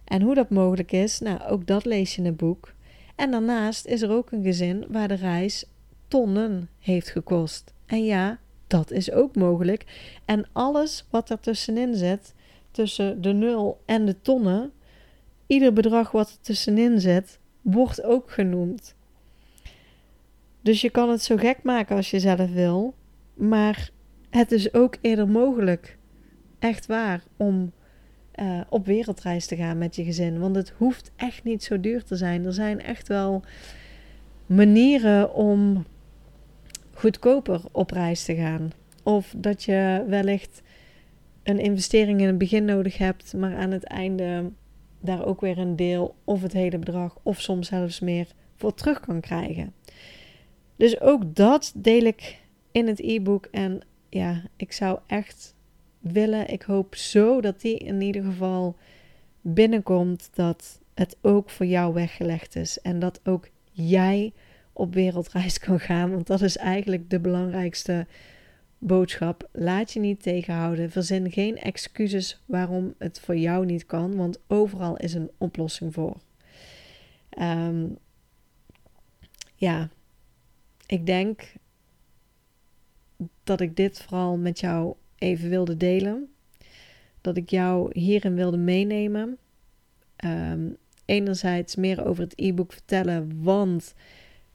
[0.05, 2.75] En hoe dat mogelijk is, nou, ook dat lees je in het boek.
[3.17, 5.65] En daarnaast is er ook een gezin waar de reis
[6.09, 7.73] tonnen heeft gekost.
[7.87, 9.85] En ja, dat is ook mogelijk.
[10.25, 12.35] En alles wat er tussenin zit,
[12.71, 14.73] tussen de nul en de tonnen,
[15.47, 18.97] ieder bedrag wat er tussenin zit, wordt ook genoemd.
[20.69, 22.95] Dus je kan het zo gek maken als je zelf wil,
[23.35, 23.91] maar
[24.31, 25.99] het is ook eerder mogelijk,
[26.59, 27.73] echt waar, om
[28.35, 30.39] uh, op wereldreis te gaan met je gezin.
[30.39, 32.45] Want het hoeft echt niet zo duur te zijn.
[32.45, 33.43] Er zijn echt wel
[34.47, 35.85] manieren om
[36.95, 38.71] goedkoper op reis te gaan.
[39.03, 40.63] Of dat je wellicht
[41.43, 44.51] een investering in het begin nodig hebt, maar aan het einde
[45.01, 49.01] daar ook weer een deel of het hele bedrag of soms zelfs meer voor terug
[49.01, 49.77] kan krijgen.
[50.79, 52.39] Dus ook dat deel ik
[52.73, 55.55] in het e-book en ja, ik zou echt
[55.99, 56.49] willen.
[56.49, 58.77] Ik hoop zo dat die in ieder geval
[59.41, 60.31] binnenkomt.
[60.33, 62.81] Dat het ook voor jou weggelegd is.
[62.81, 64.33] En dat ook jij
[64.73, 66.11] op wereldreis kan gaan.
[66.11, 68.07] Want dat is eigenlijk de belangrijkste
[68.79, 69.49] boodschap.
[69.53, 70.91] Laat je niet tegenhouden.
[70.91, 76.17] Verzin geen excuses waarom het voor jou niet kan, want overal is een oplossing voor.
[77.31, 77.87] Ehm,
[79.55, 79.89] ja,
[80.89, 81.53] ik denk
[83.45, 86.33] dat ik dit vooral met jou even wilde delen.
[87.21, 89.39] Dat ik jou hierin wilde meenemen.
[90.25, 93.95] Um, enerzijds meer over het e-book vertellen, want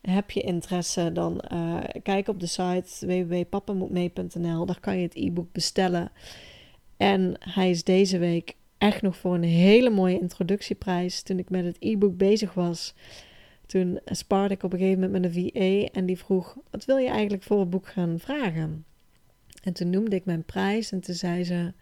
[0.02, 4.66] heb je interesse, dan uh, kijk op de site www.pappamoetmee.nl.
[4.66, 6.12] Daar kan je het e-book bestellen.
[6.98, 11.22] En hij is deze week echt nog voor een hele mooie introductieprijs.
[11.22, 12.94] Toen ik met het e-book bezig was,
[13.66, 16.98] toen spaarde ik op een gegeven moment met een VA en die vroeg: Wat wil
[16.98, 18.86] je eigenlijk voor het boek gaan vragen?
[19.64, 21.74] En toen noemde ik mijn prijs en toen zei ze: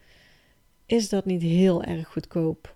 [0.86, 2.76] Is dat niet heel erg goedkoop?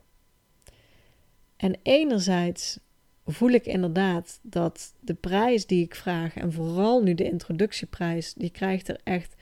[1.57, 2.79] En enerzijds
[3.25, 8.49] voel ik inderdaad dat de prijs die ik vraag, en vooral nu de introductieprijs, die
[8.49, 9.35] krijgt er echt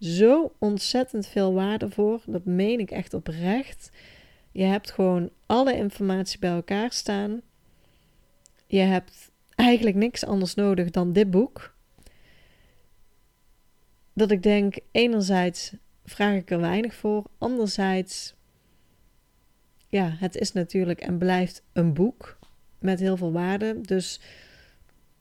[0.00, 2.22] zo ontzettend veel waarde voor.
[2.26, 3.90] Dat meen ik echt oprecht.
[4.52, 7.40] Je hebt gewoon alle informatie bij elkaar staan.
[8.70, 11.74] Je hebt eigenlijk niks anders nodig dan dit boek.
[14.12, 15.72] Dat ik denk, enerzijds
[16.04, 18.34] vraag ik er weinig voor, anderzijds,
[19.88, 22.38] ja, het is natuurlijk en blijft een boek
[22.78, 23.80] met heel veel waarde.
[23.80, 24.20] Dus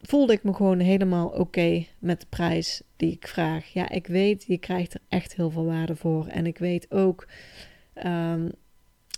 [0.01, 3.65] voelde ik me gewoon helemaal oké met de prijs die ik vraag.
[3.73, 6.27] Ja, ik weet, je krijgt er echt heel veel waarde voor.
[6.27, 7.27] En ik weet ook,
[8.05, 8.51] um,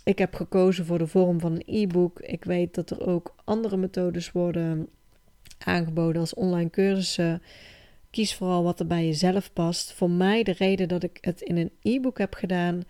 [0.04, 2.20] ik heb gekozen voor de vorm van een e-book.
[2.20, 4.88] Ik weet dat er ook andere methodes worden
[5.58, 7.42] aangeboden als online cursussen.
[8.10, 9.92] Kies vooral wat er bij jezelf past.
[9.92, 12.82] Voor mij de reden dat ik het in een e-book heb gedaan,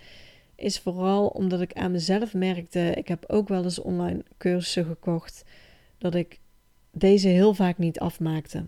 [0.55, 2.81] is vooral omdat ik aan mezelf merkte.
[2.95, 5.45] Ik heb ook wel eens online cursussen gekocht,
[5.99, 6.41] dat ik
[6.91, 8.65] deze heel vaak niet afmaakte.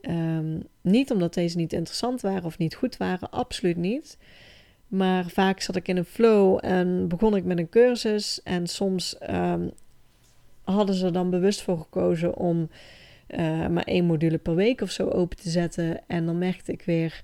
[0.00, 4.18] Um, niet omdat deze niet interessant waren of niet goed waren, absoluut niet.
[4.88, 8.42] Maar vaak zat ik in een flow en begon ik met een cursus.
[8.42, 9.70] En soms um,
[10.62, 12.68] hadden ze er dan bewust voor gekozen om
[13.28, 16.00] uh, maar één module per week of zo open te zetten.
[16.06, 17.22] En dan merkte ik weer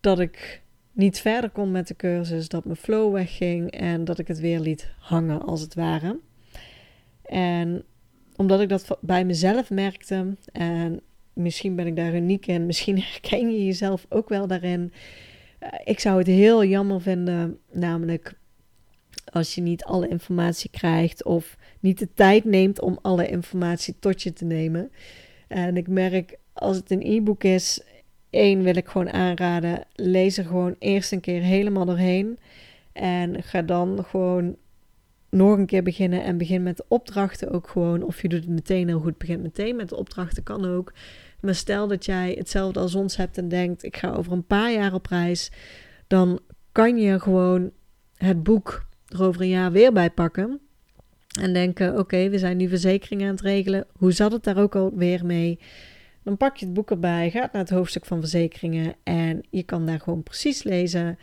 [0.00, 4.28] dat ik niet verder kon met de cursus, dat mijn flow wegging en dat ik
[4.28, 6.18] het weer liet hangen als het ware.
[7.22, 7.84] En
[8.36, 11.00] omdat ik dat bij mezelf merkte, en
[11.32, 14.92] misschien ben ik daar uniek in, misschien herken je jezelf ook wel daarin.
[15.58, 18.38] Eh, ik zou het heel jammer vinden, namelijk
[19.32, 24.22] als je niet alle informatie krijgt of niet de tijd neemt om alle informatie tot
[24.22, 24.90] je te nemen.
[25.48, 27.80] En ik merk als het een e-book is,
[28.30, 32.38] één wil ik gewoon aanraden, lees er gewoon eerst een keer helemaal doorheen
[32.92, 34.56] en ga dan gewoon
[35.30, 38.02] nog een keer beginnen en begin met de opdrachten ook gewoon.
[38.02, 40.92] Of je doet het meteen heel goed, begint meteen met de opdrachten, kan ook.
[41.40, 44.72] Maar stel dat jij hetzelfde als ons hebt en denkt: ik ga over een paar
[44.72, 45.50] jaar op reis,
[46.06, 46.40] dan
[46.72, 47.70] kan je gewoon
[48.14, 50.60] het boek er over een jaar weer bij pakken.
[51.40, 53.86] En denken: oké, we zijn nu verzekeringen aan het regelen.
[53.92, 55.58] Hoe zat het daar ook alweer mee?
[56.22, 59.86] Dan pak je het boek erbij, gaat naar het hoofdstuk van verzekeringen en je kan
[59.86, 61.18] daar gewoon precies lezen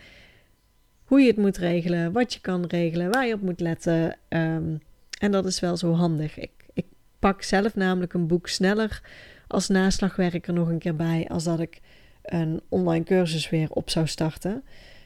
[1.04, 4.16] hoe je het moet regelen, wat je kan regelen, waar je op moet letten.
[4.28, 4.76] Ehm,
[5.20, 6.38] en dat is wel zo handig.
[6.38, 6.86] Ik, ik
[7.18, 9.02] pak zelf namelijk een boek sneller
[9.46, 11.80] als naslagwerk er nog een keer bij, als dat ik
[12.22, 14.64] een online cursus weer op zou starten.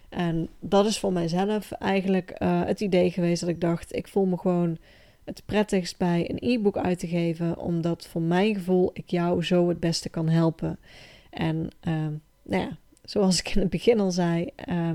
[0.09, 4.25] En dat is voor mijzelf eigenlijk uh, het idee geweest dat ik dacht: ik voel
[4.25, 4.79] me gewoon
[5.25, 9.69] het prettigst bij een e-book uit te geven, omdat voor mijn gevoel ik jou zo
[9.69, 10.79] het beste kan helpen.
[11.31, 11.95] En uh,
[12.43, 14.91] nou ja, zoals ik in het begin al zei, uh,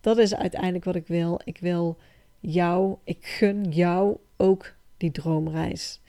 [0.00, 1.40] dat is uiteindelijk wat ik wil.
[1.44, 1.98] Ik wil
[2.40, 6.00] jou, ik gun jou ook die droomreis,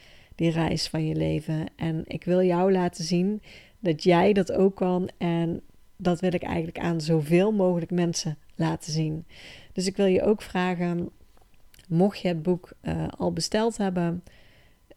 [0.42, 1.66] die reis van je leven.
[1.76, 3.42] En ik wil jou laten zien
[3.80, 5.10] dat jij dat ook kan.
[5.18, 5.62] En
[5.96, 9.26] dat wil ik eigenlijk aan zoveel mogelijk mensen laten zien.
[9.74, 11.10] Dus ik wil je ook vragen,
[11.88, 14.24] mocht je het boek uh, al besteld hebben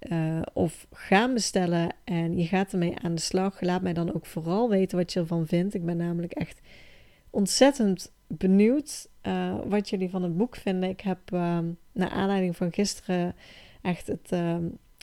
[0.01, 4.27] uh, of gaan bestellen en je gaat ermee aan de slag, laat mij dan ook
[4.27, 5.75] vooral weten wat je ervan vindt.
[5.75, 6.61] Ik ben namelijk echt
[7.31, 10.89] ontzettend benieuwd uh, wat jullie van het boek vinden.
[10.89, 11.31] Ik heb
[11.93, 13.35] naar aanleiding van gisteren
[13.83, 14.33] echt het.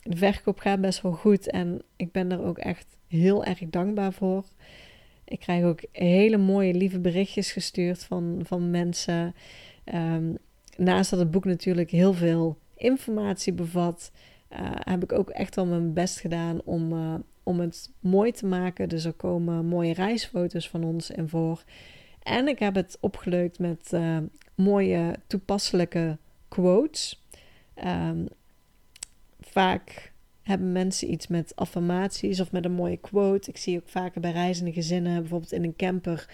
[0.01, 4.13] De verkoop gaat best wel goed en ik ben er ook echt heel erg dankbaar
[4.13, 4.45] voor.
[5.25, 9.35] Ik krijg ook hele mooie, lieve berichtjes gestuurd van, van mensen.
[9.93, 10.37] Um,
[10.77, 14.11] naast dat het boek natuurlijk heel veel informatie bevat,
[14.51, 18.45] uh, heb ik ook echt wel mijn best gedaan om, uh, om het mooi te
[18.45, 18.89] maken.
[18.89, 21.63] Dus er komen mooie reisfoto's van ons in voor.
[22.23, 24.17] En ik heb het opgeleukt met uh,
[24.55, 27.23] mooie toepasselijke quotes.
[27.85, 28.27] Um,
[29.51, 33.49] vaak hebben mensen iets met affirmaties of met een mooie quote.
[33.49, 36.29] Ik zie ook vaker bij reizende gezinnen, bijvoorbeeld in een camper,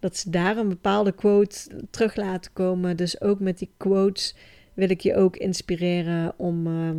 [0.00, 2.96] dat ze daar een bepaalde quote terug laten komen.
[2.96, 4.34] Dus ook met die quotes
[4.74, 6.98] wil ik je ook inspireren om ehm,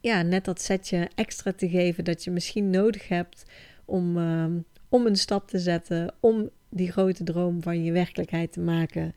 [0.00, 3.44] ja, net dat setje extra te geven dat je misschien nodig hebt
[3.84, 4.52] om, ehm,
[4.88, 9.14] om een stap te zetten, om die grote droom van je werkelijkheid te maken.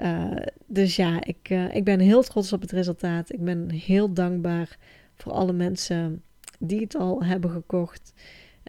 [0.00, 0.36] Uh,
[0.66, 3.32] dus ja, ik, uh, ik ben heel trots op het resultaat.
[3.32, 4.78] Ik ben heel dankbaar
[5.14, 6.22] voor alle mensen
[6.58, 8.12] die het al hebben gekocht.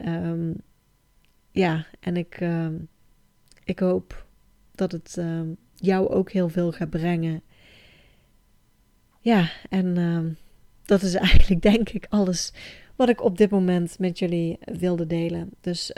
[0.05, 0.55] Um,
[1.51, 2.67] ja, en ik, uh,
[3.63, 4.25] ik hoop
[4.71, 5.21] dat het
[5.75, 7.41] jou ook heel veel gaat brengen.
[9.19, 10.38] Ja, en
[10.86, 12.53] dat is eigenlijk denk ik alles
[12.95, 15.49] wat ik op dit moment met jullie wilde delen.
[15.61, 15.93] Dus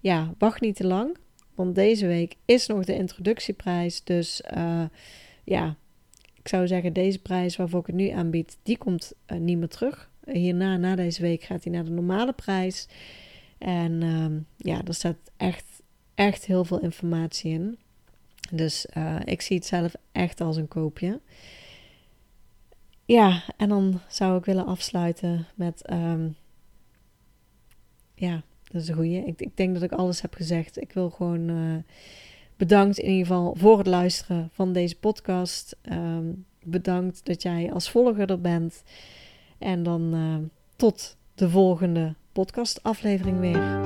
[0.00, 1.16] ja, wacht niet te lang.
[1.54, 4.04] Want deze week is nog de introductieprijs.
[4.04, 4.84] Dus uh,
[5.44, 5.76] ja,
[6.34, 9.68] ik zou zeggen, deze prijs waarvoor ik het nu aanbied, die komt uh, niet meer
[9.68, 10.10] terug.
[10.24, 12.88] Hierna, na deze week, gaat hij naar de normale prijs.
[13.58, 14.26] En uh,
[14.56, 15.82] ja, er staat echt,
[16.14, 17.78] echt heel veel informatie in.
[18.50, 21.20] Dus uh, ik zie het zelf echt als een koopje.
[23.04, 25.90] Ja, en dan zou ik willen afsluiten met.
[25.92, 26.36] Um,
[28.14, 28.42] ja,
[28.72, 29.24] dat is een goeie.
[29.24, 30.80] Ik, ik, denk dat ik alles heb gezegd.
[30.80, 31.76] Ik wil gewoon uh,
[32.56, 35.76] bedankt in ieder geval voor het luisteren van deze podcast.
[35.92, 38.82] Um, bedankt dat jij als volger er bent.
[39.58, 40.36] En dan uh,
[40.76, 43.80] tot de volgende podcastaflevering weer.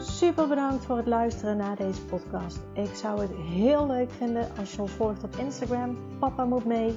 [0.00, 2.58] Super bedankt voor het luisteren naar deze podcast.
[2.74, 5.98] Ik zou het heel leuk vinden als je ons volgt op Instagram.
[6.18, 6.92] Papa moet mee.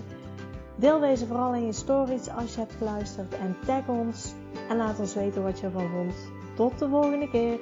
[0.78, 4.34] Deel deze vooral in je stories als je hebt geluisterd en tag ons
[4.70, 6.14] en laat ons weten wat je ervan vond.
[6.56, 7.60] Tot de volgende keer.